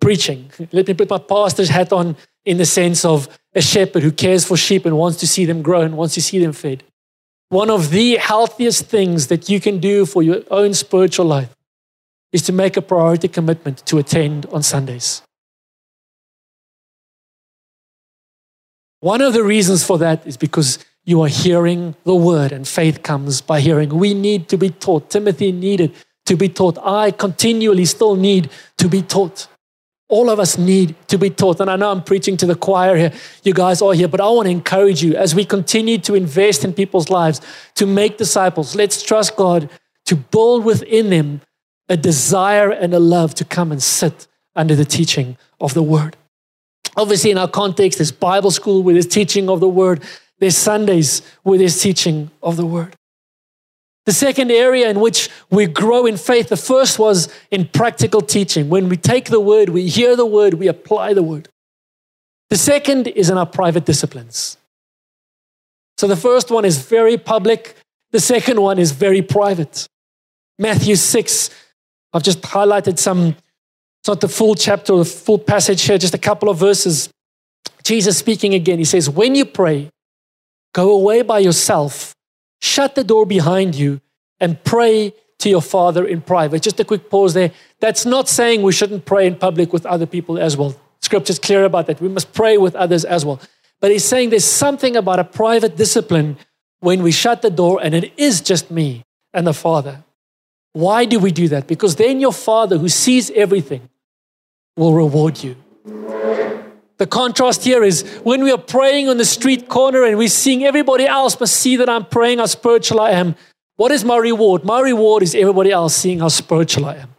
[0.00, 0.50] preaching.
[0.72, 4.44] Let me put my pastor's hat on in the sense of a shepherd who cares
[4.44, 6.84] for sheep and wants to see them grow and wants to see them fed.
[7.48, 11.55] One of the healthiest things that you can do for your own spiritual life
[12.32, 15.22] is to make a priority commitment to attend on Sundays.
[19.00, 23.02] One of the reasons for that is because you are hearing the word, and faith
[23.02, 23.90] comes by hearing.
[23.90, 25.10] We need to be taught.
[25.10, 26.76] Timothy needed to be taught.
[26.82, 29.46] I continually still need to be taught.
[30.08, 31.60] All of us need to be taught.
[31.60, 33.12] And I know I'm preaching to the choir here.
[33.44, 36.64] You guys are here, but I want to encourage you as we continue to invest
[36.64, 37.40] in people's lives
[37.76, 38.74] to make disciples.
[38.74, 39.70] Let's trust God
[40.06, 41.40] to build within them
[41.88, 46.16] a desire and a love to come and sit under the teaching of the word.
[46.96, 50.02] Obviously, in our context, there's Bible school with his teaching of the word,
[50.38, 52.96] there's Sundays with his teaching of the word.
[54.06, 58.68] The second area in which we grow in faith, the first was in practical teaching.
[58.68, 61.48] When we take the word, we hear the word, we apply the word.
[62.48, 64.56] The second is in our private disciplines.
[65.98, 67.74] So the first one is very public,
[68.12, 69.88] the second one is very private.
[70.58, 71.50] Matthew 6,
[72.12, 73.36] I've just highlighted some,
[74.00, 77.10] it's not the full chapter or the full passage here, just a couple of verses.
[77.82, 79.90] Jesus speaking again, he says, When you pray,
[80.72, 82.16] go away by yourself
[82.60, 84.00] shut the door behind you
[84.40, 86.62] and pray to your Father in private.
[86.62, 87.52] Just a quick pause there.
[87.80, 90.74] That's not saying we shouldn't pray in public with other people as well.
[91.02, 92.00] Scripture's clear about that.
[92.00, 93.40] We must pray with others as well.
[93.80, 96.38] But he's saying there's something about a private discipline
[96.80, 100.02] when we shut the door and it is just me and the Father.
[100.76, 101.66] Why do we do that?
[101.66, 103.88] Because then your Father, who sees everything,
[104.76, 105.56] will reward you.
[106.98, 110.64] The contrast here is when we are praying on the street corner and we're seeing
[110.64, 113.36] everybody else must see that I'm praying how spiritual I am.
[113.76, 114.64] What is my reward?
[114.64, 117.14] My reward is everybody else seeing how spiritual I am.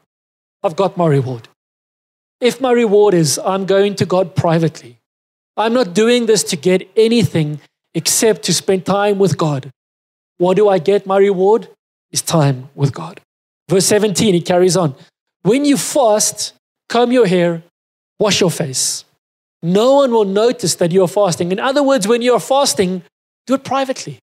[0.62, 1.48] I've got my reward.
[2.40, 5.00] If my reward is I'm going to God privately,
[5.56, 7.60] I'm not doing this to get anything
[7.96, 9.72] except to spend time with God.
[10.38, 11.08] What do I get?
[11.08, 11.70] My reward
[12.12, 13.20] is time with God.
[13.70, 14.96] Verse 17, he carries on.
[15.42, 16.54] When you fast,
[16.90, 17.64] comb your hair,
[18.20, 19.06] wash your face
[19.62, 21.52] no one will notice that you're fasting.
[21.52, 23.04] In other words, when you're fasting,
[23.46, 24.20] do it privately.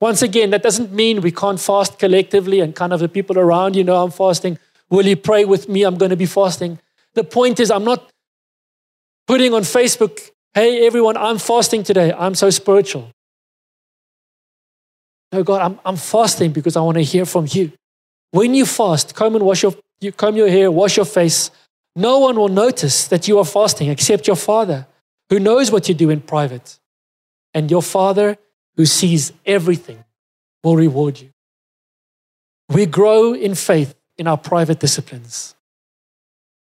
[0.00, 3.76] Once again, that doesn't mean we can't fast collectively and kind of the people around
[3.76, 4.58] you know I'm fasting.
[4.90, 5.82] Will you pray with me?
[5.82, 6.78] I'm going to be fasting.
[7.14, 8.10] The point is, I'm not
[9.26, 12.12] putting on Facebook, hey, everyone, I'm fasting today.
[12.12, 13.10] I'm so spiritual.
[15.32, 17.72] No, God, I'm, I'm fasting because I want to hear from you.
[18.30, 21.50] When you fast, come and wash your, you comb your hair, wash your face,
[21.94, 24.86] no one will notice that you are fasting except your Father,
[25.30, 26.78] who knows what you do in private.
[27.54, 28.36] And your Father,
[28.76, 30.04] who sees everything,
[30.62, 31.30] will reward you.
[32.68, 35.54] We grow in faith in our private disciplines.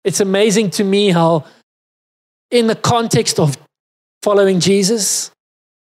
[0.04, 1.44] It's amazing to me how,
[2.50, 3.58] in the context of
[4.22, 5.30] following Jesus,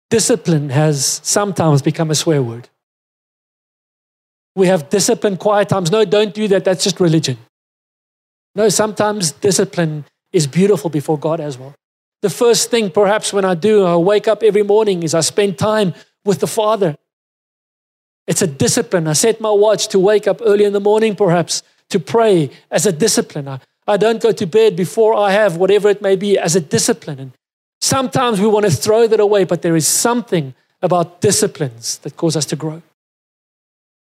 [0.08, 2.68] discipline has sometimes become a swear word.
[4.56, 5.92] We have discipline, quiet times.
[5.92, 6.64] No, don't do that.
[6.64, 7.38] That's just religion.
[8.54, 11.74] No, sometimes discipline is beautiful before God as well.
[12.22, 15.58] The first thing, perhaps, when I do, I wake up every morning is I spend
[15.58, 16.96] time with the Father.
[18.26, 19.06] It's a discipline.
[19.06, 22.86] I set my watch to wake up early in the morning, perhaps, to pray as
[22.86, 23.46] a discipline.
[23.46, 26.60] I, I don't go to bed before I have whatever it may be as a
[26.60, 27.20] discipline.
[27.20, 27.32] And
[27.82, 32.36] sometimes we want to throw that away, but there is something about disciplines that cause
[32.36, 32.82] us to grow.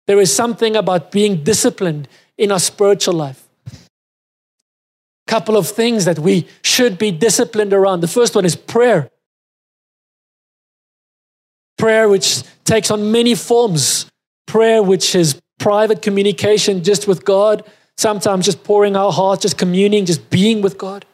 [0.10, 3.50] There is something about being disciplined in our spiritual life
[5.30, 8.02] couple of things that we should be disciplined around.
[8.02, 9.12] The first one is prayer.
[11.78, 14.08] Prayer, which takes on many forms.
[14.48, 17.64] Prayer, which is private communication just with God,
[17.96, 21.06] sometimes just pouring our hearts, just communing, just being with God.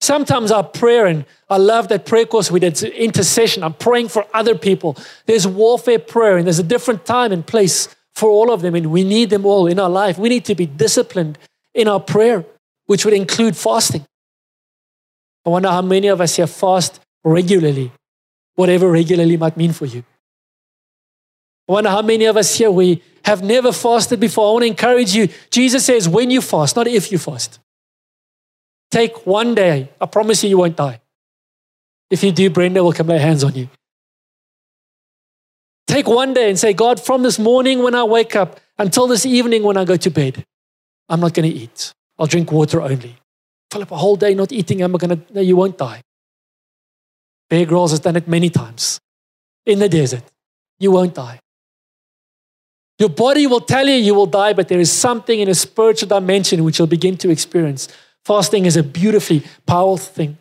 [0.00, 3.64] Sometimes our prayer, and I love that prayer course we did, intercession.
[3.64, 4.96] I'm praying for other people.
[5.26, 8.90] There's warfare prayer, and there's a different time and place for all of them, and
[8.90, 10.18] we need them all in our life.
[10.18, 11.38] We need to be disciplined
[11.74, 12.44] in our prayer
[12.86, 14.06] which would include fasting.
[15.46, 17.92] I wonder how many of us here fast regularly,
[18.54, 20.04] whatever regularly might mean for you.
[21.68, 24.48] I wonder how many of us here we have never fasted before.
[24.48, 25.28] I want to encourage you.
[25.50, 27.58] Jesus says, when you fast, not if you fast.
[28.90, 29.90] Take one day.
[30.00, 31.00] I promise you, you won't die.
[32.10, 33.68] If you do, Brenda will come lay hands on you.
[35.86, 39.26] Take one day and say, God, from this morning when I wake up until this
[39.26, 40.44] evening when I go to bed,
[41.08, 41.92] I'm not going to eat.
[42.18, 43.16] I'll drink water only.
[43.70, 46.02] Philip, a whole day not eating, I'm going to, no, you won't die.
[47.50, 49.00] Bear Grylls has done it many times
[49.66, 50.22] in the desert.
[50.78, 51.40] You won't die.
[52.98, 56.08] Your body will tell you you will die, but there is something in a spiritual
[56.08, 57.88] dimension which you'll begin to experience.
[58.24, 60.38] Fasting is a beautifully powerful thing.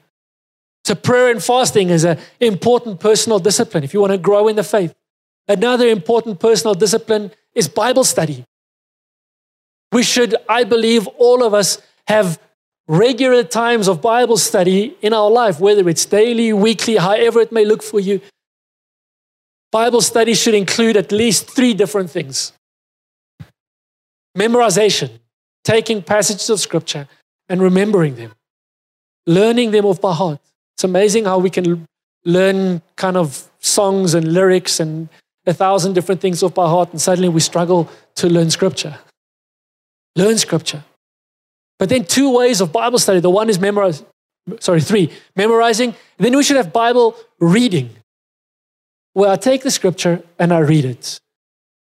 [0.85, 4.55] So, prayer and fasting is an important personal discipline if you want to grow in
[4.55, 4.93] the faith.
[5.47, 8.45] Another important personal discipline is Bible study.
[9.91, 12.39] We should, I believe, all of us have
[12.87, 17.65] regular times of Bible study in our life, whether it's daily, weekly, however it may
[17.65, 18.21] look for you.
[19.71, 22.53] Bible study should include at least three different things
[24.37, 25.11] memorization,
[25.63, 27.07] taking passages of scripture
[27.47, 28.33] and remembering them,
[29.27, 30.39] learning them off by heart.
[30.75, 31.87] It's amazing how we can
[32.25, 35.09] learn kind of songs and lyrics and
[35.45, 38.97] a thousand different things off by heart, and suddenly we struggle to learn scripture.
[40.15, 40.83] Learn scripture.
[41.79, 43.19] But then two ways of Bible study.
[43.19, 44.03] The one is memorize,
[44.59, 45.95] sorry, three, memorizing.
[46.17, 47.89] Then we should have Bible reading,
[49.13, 51.19] where I take the scripture and I read it.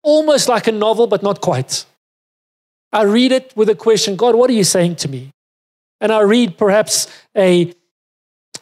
[0.02, 1.84] Almost like a novel, but not quite.
[2.92, 5.30] I read it with a question God, what are you saying to me?
[6.00, 7.06] And I read perhaps
[7.36, 7.72] a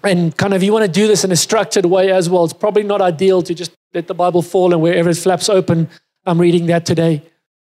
[0.02, 2.44] and kind of you want to do this in a structured way as well.
[2.44, 5.88] It's probably not ideal to just let the Bible fall and wherever it flaps open,
[6.24, 7.22] I'm reading that today.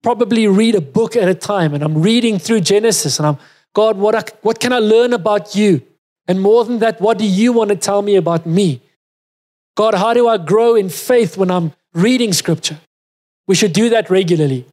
[0.03, 1.75] Probably read a book at a time.
[1.75, 3.39] And I'm reading through Genesis and I'm,
[3.75, 5.83] God, what, I, what can I learn about you?
[6.27, 8.83] And more than that, what do you want to tell me about me?
[9.77, 12.79] God, how do I grow in faith when I'm reading scripture?
[13.47, 14.67] We should do that regularly.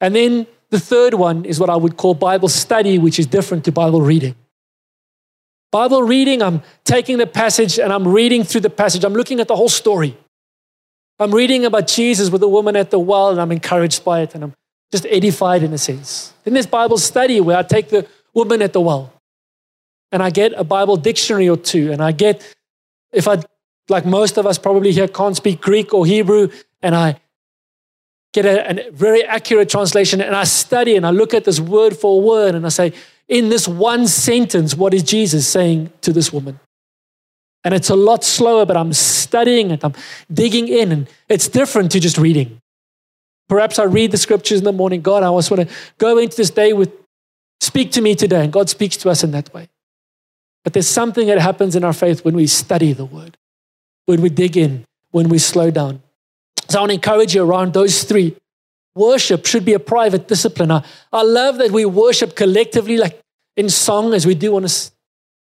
[0.00, 3.64] And then the third one is what I would call Bible study, which is different
[3.64, 4.34] to Bible reading.
[5.70, 9.04] Bible reading, I'm taking the passage and I'm reading through the passage.
[9.04, 10.16] I'm looking at the whole story.
[11.18, 14.34] I'm reading about Jesus with the woman at the well and I'm encouraged by it
[14.34, 14.54] and I'm
[14.90, 16.32] just edified in a sense.
[16.44, 19.12] Then there's Bible study where I take the woman at the well
[20.10, 22.42] and I get a Bible dictionary or two and I get,
[23.12, 23.42] if I,
[23.88, 26.48] like most of us probably here, can't speak Greek or Hebrew,
[26.82, 27.20] and I
[28.32, 31.96] get a, a very accurate translation and I study and I look at this word
[31.96, 32.92] for word and I say,
[33.30, 36.58] in this one sentence, what is Jesus saying to this woman?
[37.62, 39.94] And it's a lot slower, but I'm studying it, I'm
[40.32, 42.60] digging in, and it's different to just reading.
[43.48, 45.00] Perhaps I read the scriptures in the morning.
[45.00, 46.92] God, I just want to go into this day with,
[47.60, 48.44] speak to me today.
[48.44, 49.68] And God speaks to us in that way.
[50.62, 53.36] But there's something that happens in our faith when we study the word,
[54.06, 56.02] when we dig in, when we slow down.
[56.68, 58.36] So I want to encourage you around those three
[58.94, 60.70] Worship should be a private discipline.
[60.70, 63.20] I, I love that we worship collectively, like
[63.56, 64.68] in song, as we do on a,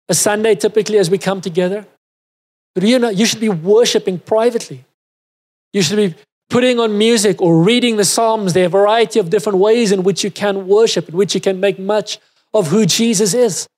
[0.08, 1.86] a Sunday, typically as we come together.
[2.74, 4.84] But you know, you should be worshiping privately.
[5.72, 6.14] You should be
[6.48, 8.52] putting on music or reading the Psalms.
[8.52, 11.40] There are a variety of different ways in which you can worship, in which you
[11.40, 12.18] can make much
[12.54, 13.68] of who Jesus is.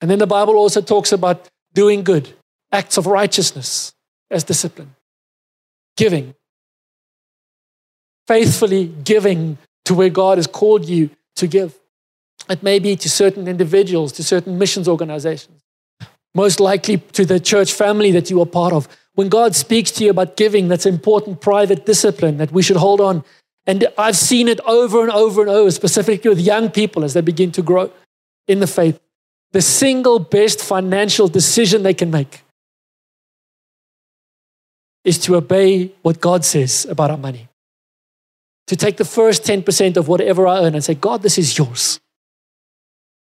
[0.00, 2.30] And then the Bible also talks about doing good,
[2.72, 3.92] acts of righteousness
[4.30, 4.94] as discipline,
[5.96, 6.34] giving,
[8.28, 9.56] faithfully giving
[9.86, 11.74] to where God has called you to give.
[12.48, 15.62] It may be to certain individuals, to certain missions organizations,
[16.34, 18.86] most likely to the church family that you are part of.
[19.14, 23.00] When God speaks to you about giving, that's important private discipline that we should hold
[23.00, 23.24] on.
[23.66, 27.22] And I've seen it over and over and over, specifically with young people as they
[27.22, 27.90] begin to grow
[28.46, 29.00] in the faith.
[29.52, 32.42] The single best financial decision they can make
[35.02, 37.47] is to obey what God says about our money
[38.68, 41.98] to take the first 10% of whatever I earn and say, God, this is yours.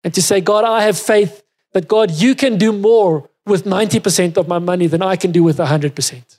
[0.04, 4.36] And to say, God, I have faith that God, you can do more with 90%
[4.36, 6.38] of my money than I can do with 100%.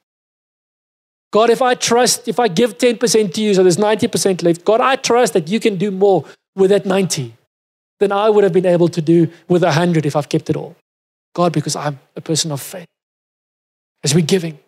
[1.31, 4.79] God, if I trust, if I give 10% to you, so there's 90% left, God,
[4.79, 6.25] I trust that you can do more
[6.55, 7.33] with that 90
[7.99, 10.75] than I would have been able to do with 100 if I've kept it all.
[11.33, 12.87] God, because I'm a person of faith.
[14.03, 14.59] As we're giving,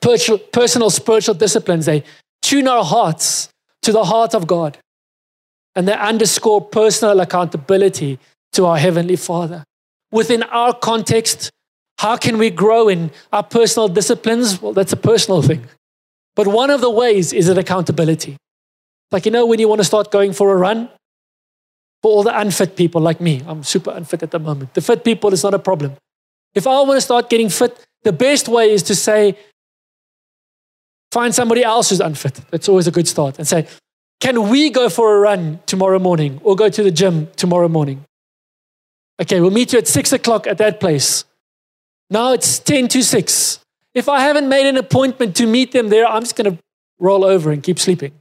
[0.00, 2.02] personal, personal spiritual disciplines, they
[2.46, 3.48] tune our hearts
[3.82, 4.78] to the heart of God.
[5.74, 8.18] And they underscore personal accountability
[8.52, 9.64] to our Heavenly Father.
[10.12, 11.50] Within our context,
[11.98, 14.62] how can we grow in our personal disciplines?
[14.62, 15.66] Well, that's a personal thing.
[16.36, 18.36] But one of the ways is an accountability.
[19.10, 20.88] Like, you know, when you want to start going for a run,
[22.02, 24.74] for all the unfit people like me, I'm super unfit at the moment.
[24.74, 25.96] The fit people is not a problem.
[26.54, 29.36] If I want to start getting fit, the best way is to say,
[31.16, 32.42] Find somebody else who's unfit.
[32.50, 33.38] That's always a good start.
[33.38, 33.66] And say,
[34.20, 38.04] can we go for a run tomorrow morning or go to the gym tomorrow morning?
[39.22, 41.24] Okay, we'll meet you at six o'clock at that place.
[42.10, 43.60] Now it's 10 to 6.
[43.94, 46.62] If I haven't made an appointment to meet them there, I'm just going to
[46.98, 48.12] roll over and keep sleeping.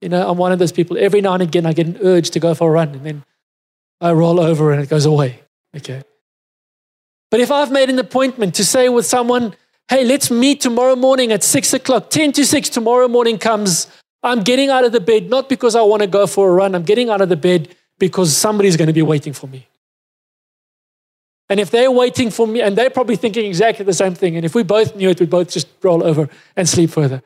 [0.00, 0.96] You know, I'm one of those people.
[0.96, 3.24] Every now and again, I get an urge to go for a run and then
[4.00, 5.40] I roll over and it goes away.
[5.76, 6.04] Okay.
[7.32, 9.56] But if I've made an appointment to say with someone,
[9.88, 13.88] Hey, let's meet tomorrow morning at six o'clock, 10 to 6 tomorrow morning comes.
[14.22, 16.74] I'm getting out of the bed, not because I want to go for a run.
[16.74, 19.66] I'm getting out of the bed because somebody's going to be waiting for me.
[21.48, 24.44] And if they're waiting for me, and they're probably thinking exactly the same thing, and
[24.46, 27.22] if we both knew it, we'd both just roll over and sleep further.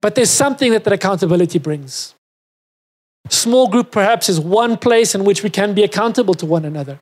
[0.00, 2.14] But there's something that that accountability brings.
[3.28, 6.98] Small group perhaps is one place in which we can be accountable to one another,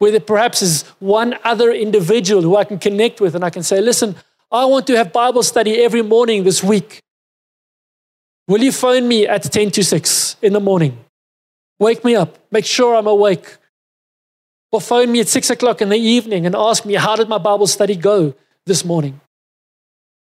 [0.00, 3.62] where there perhaps is one other individual who I can connect with and I can
[3.62, 4.16] say, listen,
[4.50, 7.00] I want to have Bible study every morning this week.
[8.48, 11.04] Will you phone me at 10 to 6 in the morning?
[11.78, 13.58] Wake me up, make sure I'm awake.
[14.72, 17.38] Or phone me at 6 o'clock in the evening and ask me, how did my
[17.38, 18.34] Bible study go
[18.64, 19.20] this morning?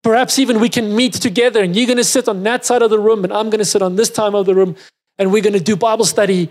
[0.01, 2.89] Perhaps even we can meet together and you're going to sit on that side of
[2.89, 4.76] the room and I'm going to sit on this time of the room
[5.20, 6.49] and we're going to do Bible study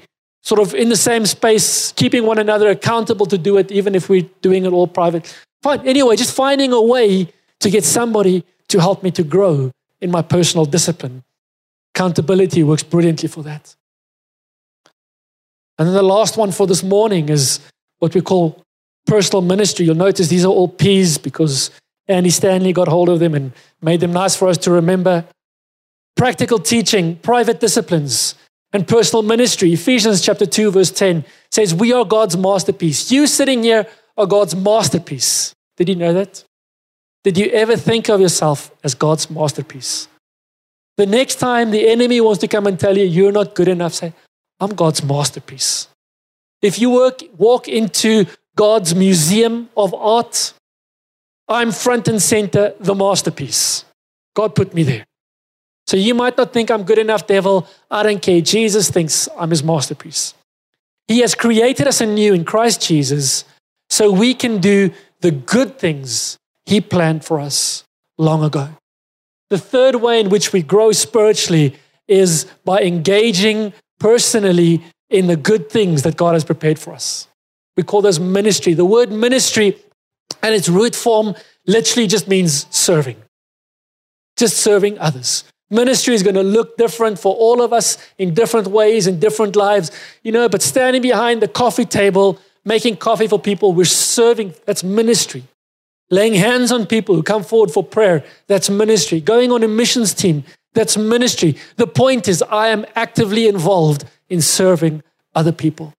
[0.48, 4.08] sort of in the same space, keeping one another accountable to do it, even if
[4.08, 5.22] we're doing it all private.
[5.62, 5.86] Fine.
[5.86, 7.28] Anyway, just finding a way
[7.60, 9.70] to get somebody to help me to grow
[10.00, 11.22] in my personal discipline.
[11.94, 13.76] Accountability works brilliantly for that.
[15.78, 17.60] And then the last one for this morning is
[17.98, 18.64] what we call
[19.06, 19.84] personal ministry.
[19.84, 21.70] You'll notice these are all P's because
[22.06, 25.26] Andy Stanley got hold of them and made them nice for us to remember.
[26.16, 28.34] Practical teaching, private disciplines,
[28.72, 29.72] and personal ministry.
[29.72, 33.10] Ephesians chapter 2, verse 10 says, We are God's masterpiece.
[33.10, 35.54] You sitting here are God's masterpiece.
[35.76, 36.44] Did you know that?
[37.24, 40.08] Did you ever think of yourself as God's masterpiece?
[40.96, 43.94] The next time the enemy wants to come and tell you you're not good enough,
[43.94, 44.12] say,
[44.60, 45.88] I'm God's masterpiece.
[46.60, 50.52] If you work, walk into God's museum of art,
[51.48, 53.84] I'm front and center, the masterpiece.
[54.34, 55.06] God put me there.
[55.88, 57.66] So you might not think I'm good enough, devil.
[57.90, 58.42] I don't care.
[58.42, 60.34] Jesus thinks I'm his masterpiece.
[61.06, 63.44] He has created us anew in Christ Jesus
[63.88, 64.90] so we can do
[65.22, 66.36] the good things
[66.66, 67.84] he planned for us
[68.18, 68.68] long ago.
[69.48, 71.74] The third way in which we grow spiritually
[72.06, 77.28] is by engaging personally in the good things that God has prepared for us.
[77.78, 78.74] We call this ministry.
[78.74, 79.78] The word ministry
[80.42, 81.34] and its root form
[81.66, 83.16] literally just means serving,
[84.36, 85.44] just serving others.
[85.70, 89.54] Ministry is going to look different for all of us in different ways, in different
[89.54, 89.90] lives,
[90.22, 94.82] you know, but standing behind the coffee table, making coffee for people, we're serving, that's
[94.82, 95.44] ministry.
[96.10, 99.20] Laying hands on people who come forward for prayer, that's ministry.
[99.20, 101.56] Going on a missions team, that's ministry.
[101.76, 105.02] The point is, I am actively involved in serving
[105.34, 105.92] other people.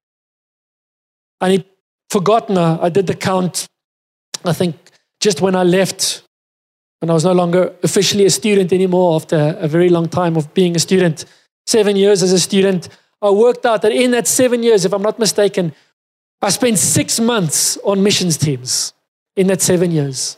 [1.39, 1.65] I had
[2.09, 3.67] forgotten, uh, I did the count,
[4.43, 4.75] I think
[5.19, 6.23] just when I left
[6.99, 10.53] when I was no longer officially a student anymore after a very long time of
[10.53, 11.25] being a student,
[11.65, 12.89] seven years as a student,
[13.21, 15.73] I worked out that in that seven years, if I'm not mistaken,
[16.41, 18.93] I spent six months on missions teams
[19.35, 20.37] in that seven years.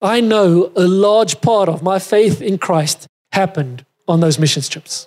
[0.00, 5.06] I know a large part of my faith in Christ happened on those missions trips.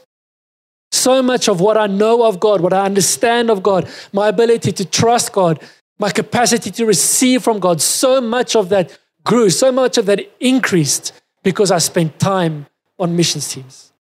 [0.92, 4.72] So much of what I know of God, what I understand of God, my ability
[4.72, 5.62] to trust God,
[6.00, 10.22] my capacity to receive from God, so much of that grew, so much of that
[10.40, 12.68] increased because I spent time
[13.00, 13.92] on missions teams.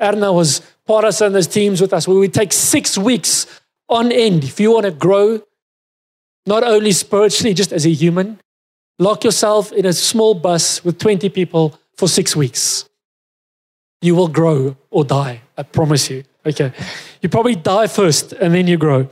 [0.00, 4.44] Erna was part of those teams with us where we take six weeks on end.
[4.44, 5.42] If you want to grow,
[6.46, 8.40] not only spiritually, just as a human,
[8.98, 12.88] lock yourself in a small bus with 20 people for six weeks.
[14.00, 16.24] You will grow or die, I promise you.
[16.46, 16.72] Okay.
[17.20, 19.08] You probably die first and then you grow.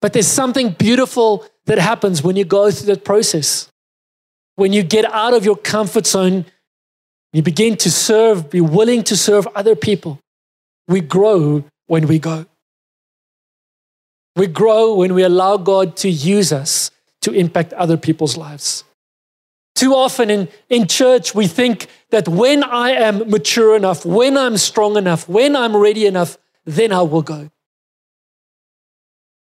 [0.00, 3.70] But there's something beautiful that happens when you go through that process.
[4.56, 6.46] When you get out of your comfort zone,
[7.32, 10.18] you begin to serve, be willing to serve other people.
[10.88, 12.46] We grow when we go.
[14.36, 16.90] We grow when we allow God to use us
[17.22, 18.84] to impact other people's lives.
[19.74, 24.56] Too often in, in church, we think that when I am mature enough, when I'm
[24.56, 27.50] strong enough, when I'm ready enough, then I will go.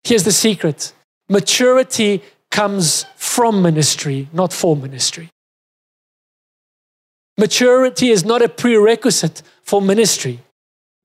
[0.08, 0.94] Here's the secret
[1.28, 5.28] maturity comes from ministry, not for ministry.
[7.36, 10.40] Maturity is not a prerequisite for ministry.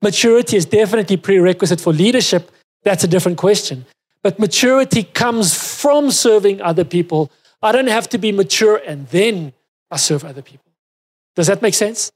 [0.00, 2.50] Maturity is definitely prerequisite for leadership.
[2.82, 3.84] That's a different question.
[4.22, 7.30] But maturity comes from serving other people.
[7.62, 9.52] I don't have to be mature and then
[9.90, 10.72] I serve other people.
[11.36, 12.10] Does that make sense?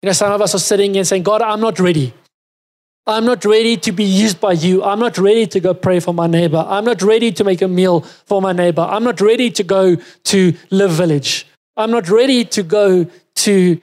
[0.00, 2.14] You know, some of us are sitting here saying, God, I'm not ready.
[3.08, 4.84] I'm not ready to be used by you.
[4.84, 6.62] I'm not ready to go pray for my neighbor.
[6.68, 8.82] I'm not ready to make a meal for my neighbor.
[8.82, 11.46] I'm not ready to go to Live Village.
[11.74, 13.06] I'm not ready to go
[13.36, 13.80] to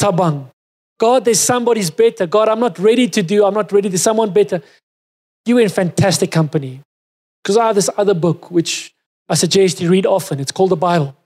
[0.00, 0.52] Tabang.
[0.98, 2.28] God, there's somebody's better.
[2.28, 3.88] God, I'm not ready to do, I'm not ready.
[3.88, 4.62] There's someone better.
[5.46, 6.80] You're in fantastic company.
[7.42, 8.94] Because I have this other book, which
[9.28, 10.38] I suggest you read often.
[10.38, 11.16] It's called the Bible.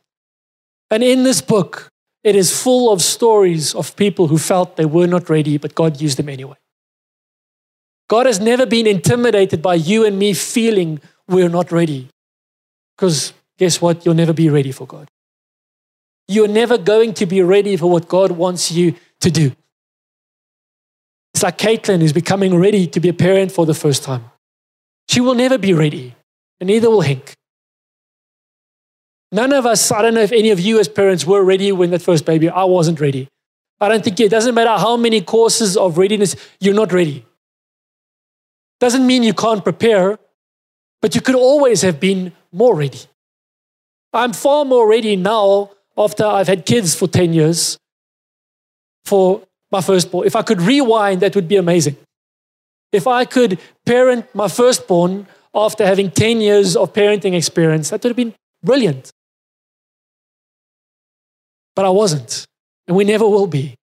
[0.91, 1.91] And in this book,
[2.23, 6.01] it is full of stories of people who felt they were not ready, but God
[6.01, 6.57] used them anyway.
[8.09, 12.09] God has never been intimidated by you and me feeling we're not ready.
[12.97, 14.05] Because guess what?
[14.05, 15.09] You'll never be ready for God.
[16.29, 19.53] You're never going to be ready for what God wants you to do.
[21.35, 24.25] It's like Caitlin who's becoming ready to be a parent for the first time.
[25.09, 26.15] She will never be ready,
[26.61, 27.35] and neither will Henk.
[29.33, 31.91] None of us, I don't know if any of you as parents were ready when
[31.91, 33.29] that first baby, I wasn't ready.
[33.81, 37.27] I don't think it doesn't matter how many courses of readiness, you're not ready.
[38.85, 40.19] Doesn't mean you can't prepare,
[41.01, 43.01] but you could always have been more ready.
[44.13, 47.79] I'm far more ready now after I've had kids for 10 years
[49.07, 49.41] for
[49.73, 50.27] my firstborn.
[50.27, 51.97] If I could rewind, that would be amazing.
[52.93, 58.11] If I could parent my firstborn after having 10 years of parenting experience, that would
[58.11, 59.11] have been brilliant.
[61.75, 62.45] But I wasn't,
[62.87, 63.77] and we never will be.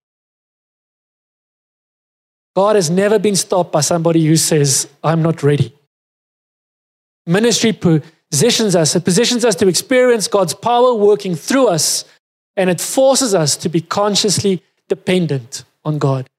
[2.62, 5.74] God has never been stopped by somebody who says, I'm not ready.
[7.26, 12.06] Ministry positions us, it positions us to experience God's power working through us,
[12.56, 16.30] and it forces us to be consciously dependent on God.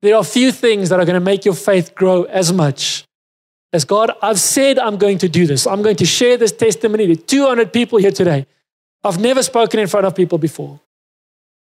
[0.00, 3.04] There are few things that are going to make your faith grow as much
[3.70, 4.10] as God.
[4.22, 5.66] I've said I'm going to do this.
[5.66, 8.46] I'm going to share this testimony to 200 people here today.
[9.04, 10.80] I've never spoken in front of people before.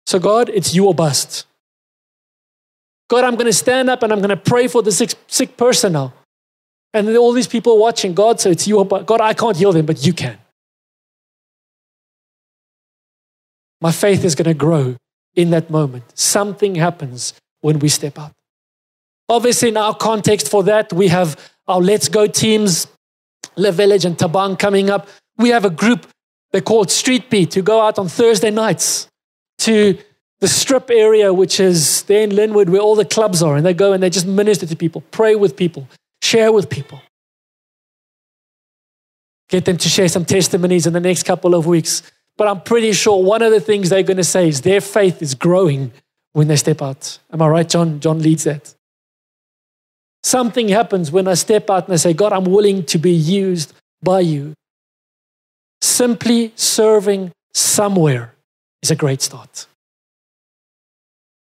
[0.07, 1.45] So, God, it's you or bust.
[3.12, 5.57] God, I'm going to stand up and I'm going to pray for the sick, sick
[5.57, 6.14] person now.
[6.93, 8.86] And all these people watching, God, so it's you.
[8.86, 10.38] God, I can't heal them, but you can.
[13.82, 14.95] My faith is going to grow
[15.36, 16.05] in that moment.
[16.18, 18.34] Something happens when we step up.
[19.28, 21.38] Obviously, in our context for that, we have
[21.68, 22.88] our Let's Go teams,
[23.57, 25.09] Le Village and Tabang coming up.
[25.38, 26.07] We have a group,
[26.53, 29.09] they call it Street Beat, to go out on Thursday nights
[29.57, 29.97] to
[30.41, 33.75] the strip area, which is there in Lynnwood, where all the clubs are, and they
[33.75, 35.87] go and they just minister to people, pray with people,
[36.21, 37.01] share with people.
[39.49, 42.01] Get them to share some testimonies in the next couple of weeks.
[42.37, 45.21] But I'm pretty sure one of the things they're going to say is their faith
[45.21, 45.91] is growing
[46.33, 47.19] when they step out.
[47.31, 47.99] Am I right, John?
[47.99, 48.73] John leads that.
[50.23, 53.73] Something happens when I step out and I say, God, I'm willing to be used
[54.01, 54.53] by you.
[55.81, 58.33] Simply serving somewhere
[58.81, 59.67] is a great start.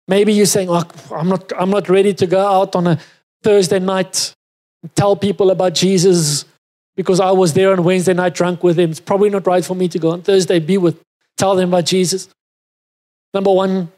[0.08, 0.82] Maybe you're saying, oh,
[1.14, 2.98] I'm, not, I'm not ready to go out on a
[3.42, 4.34] Thursday night
[4.94, 6.44] tell people about Jesus
[6.96, 8.90] because I was there on Wednesday night drunk with him.
[8.90, 11.00] It's probably not right for me to go on Thursday, be with,
[11.36, 12.28] tell them about Jesus.
[13.34, 13.92] Number one,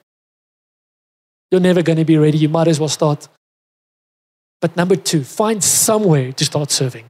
[1.50, 2.38] you're never going to be ready.
[2.38, 3.28] You might as well start.
[4.60, 7.06] But number two, find somewhere to start serving.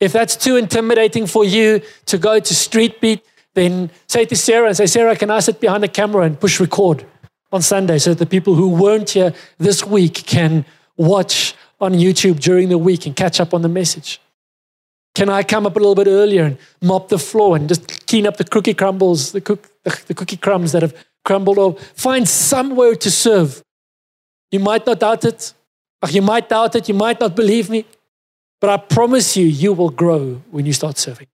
[0.00, 3.24] If that's too intimidating for you to go to Street Beat,
[3.54, 6.60] then say to Sarah and say, Sarah, can I sit behind the camera and push
[6.60, 7.06] record
[7.54, 10.64] on Sunday so that the people who weren't here this week can
[10.96, 14.20] watch on YouTube during the week and catch up on the message?
[15.14, 18.26] Can I come up a little bit earlier and mop the floor and just clean
[18.26, 20.94] up the cookie crumbles, the, cook, the, cookie crumbs that have
[21.24, 21.80] crumbled off?
[21.94, 23.62] Find somewhere to serve.
[24.50, 25.54] You might not doubt it.
[26.10, 26.88] You might doubt it.
[26.88, 27.86] You might not believe me.
[28.60, 31.28] But I promise you, you will grow when you start serving.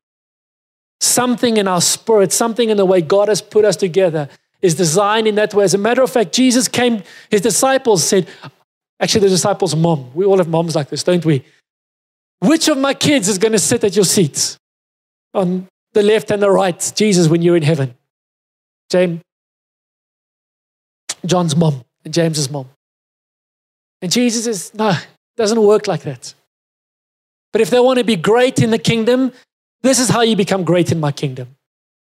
[1.00, 4.28] Something in our spirit, something in the way God has put us together
[4.62, 5.64] is designed in that way.
[5.64, 8.28] As a matter of fact, Jesus came, his disciples said,
[8.98, 11.44] actually, the disciples' mom, we all have moms like this, don't we?
[12.40, 14.56] Which of my kids is going to sit at your seat
[15.34, 17.94] on the left and the right, Jesus, when you're in heaven?
[18.90, 19.20] James,
[21.24, 22.68] John's mom and James's mom.
[24.02, 25.06] And Jesus says, no, it
[25.36, 26.34] doesn't work like that.
[27.52, 29.32] But if they want to be great in the kingdom,
[29.82, 31.56] this is how you become great in my kingdom.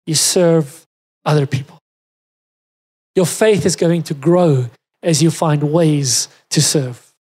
[0.05, 0.85] You serve
[1.25, 1.78] other people.
[3.15, 4.69] Your faith is going to grow
[5.01, 7.13] as you find ways to serve.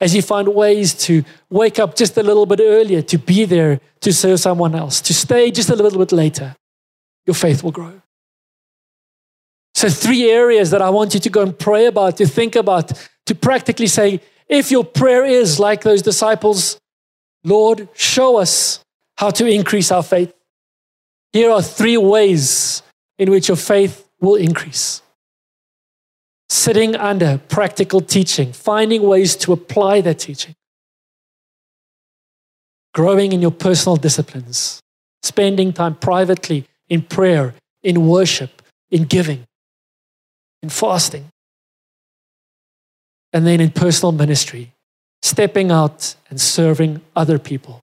[0.00, 3.80] As you find ways to wake up just a little bit earlier, to be there
[4.00, 6.54] to serve someone else, to stay just a little bit later,
[7.26, 8.02] your faith will grow.
[9.74, 12.92] So, three areas that I want you to go and pray about, to think about,
[13.26, 16.78] to practically say, if your prayer is like those disciples,
[17.44, 18.84] Lord, show us
[19.16, 20.32] how to increase our faith.
[21.32, 22.82] Here are three ways
[23.18, 25.02] in which your faith will increase
[26.48, 30.54] sitting under practical teaching, finding ways to apply that teaching,
[32.92, 34.80] growing in your personal disciplines,
[35.22, 39.44] spending time privately in prayer, in worship, in giving,
[40.62, 41.26] in fasting,
[43.32, 44.72] and then in personal ministry,
[45.22, 47.80] stepping out and serving other people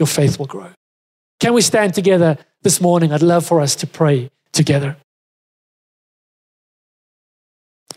[0.00, 0.70] your faith will grow.
[1.38, 3.12] Can we stand together this morning?
[3.12, 4.96] I'd love for us to pray together.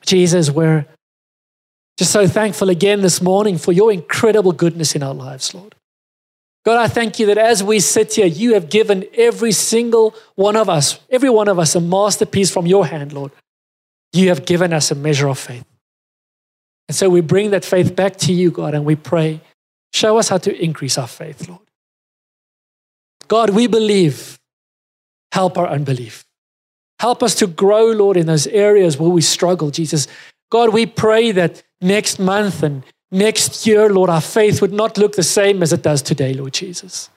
[0.06, 0.86] Jesus, we're
[1.98, 5.76] just so thankful again this morning for your incredible goodness in our lives, Lord.
[6.66, 10.56] God, I thank you that as we sit here, you have given every single one
[10.56, 13.32] of us, every one of us, a masterpiece from your hand, Lord.
[14.14, 15.66] You have given us a measure of faith.
[16.88, 19.42] And so we bring that faith back to you, God, and we pray,
[19.94, 21.62] show us how to increase our faith, Lord.
[23.28, 24.40] God, we believe.
[25.32, 26.24] Help our unbelief.
[27.04, 30.08] Help us to grow, Lord, in those areas where we struggle, Jesus.
[30.50, 32.82] God, we pray that next month and
[33.12, 36.54] next year, Lord, our faith would not look the same as it does today, Lord
[36.54, 37.10] Jesus.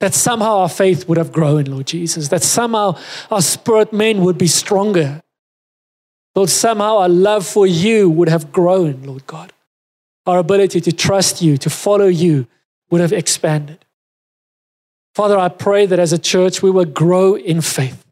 [0.00, 2.26] That somehow our faith would have grown, Lord Jesus.
[2.26, 2.98] That somehow
[3.30, 5.22] our spirit men would be stronger.
[6.34, 9.52] Lord, somehow our love for you would have grown, Lord God.
[10.26, 12.48] Our ability to trust you, to follow you,
[12.90, 13.84] would have expanded.
[15.14, 18.04] Father, I pray that as a church we will grow in faith.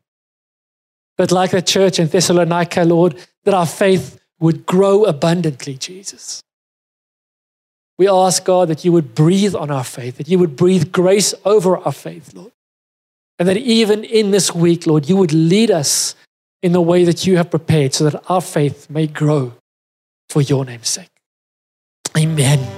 [1.18, 6.42] But like the church in Thessalonica, Lord, that our faith would grow abundantly, Jesus.
[7.98, 11.34] We ask, God, that you would breathe on our faith, that you would breathe grace
[11.44, 12.52] over our faith, Lord.
[13.40, 16.14] And that even in this week, Lord, you would lead us
[16.62, 19.54] in the way that you have prepared so that our faith may grow
[20.28, 21.10] for your name's sake.
[22.16, 22.77] Amen.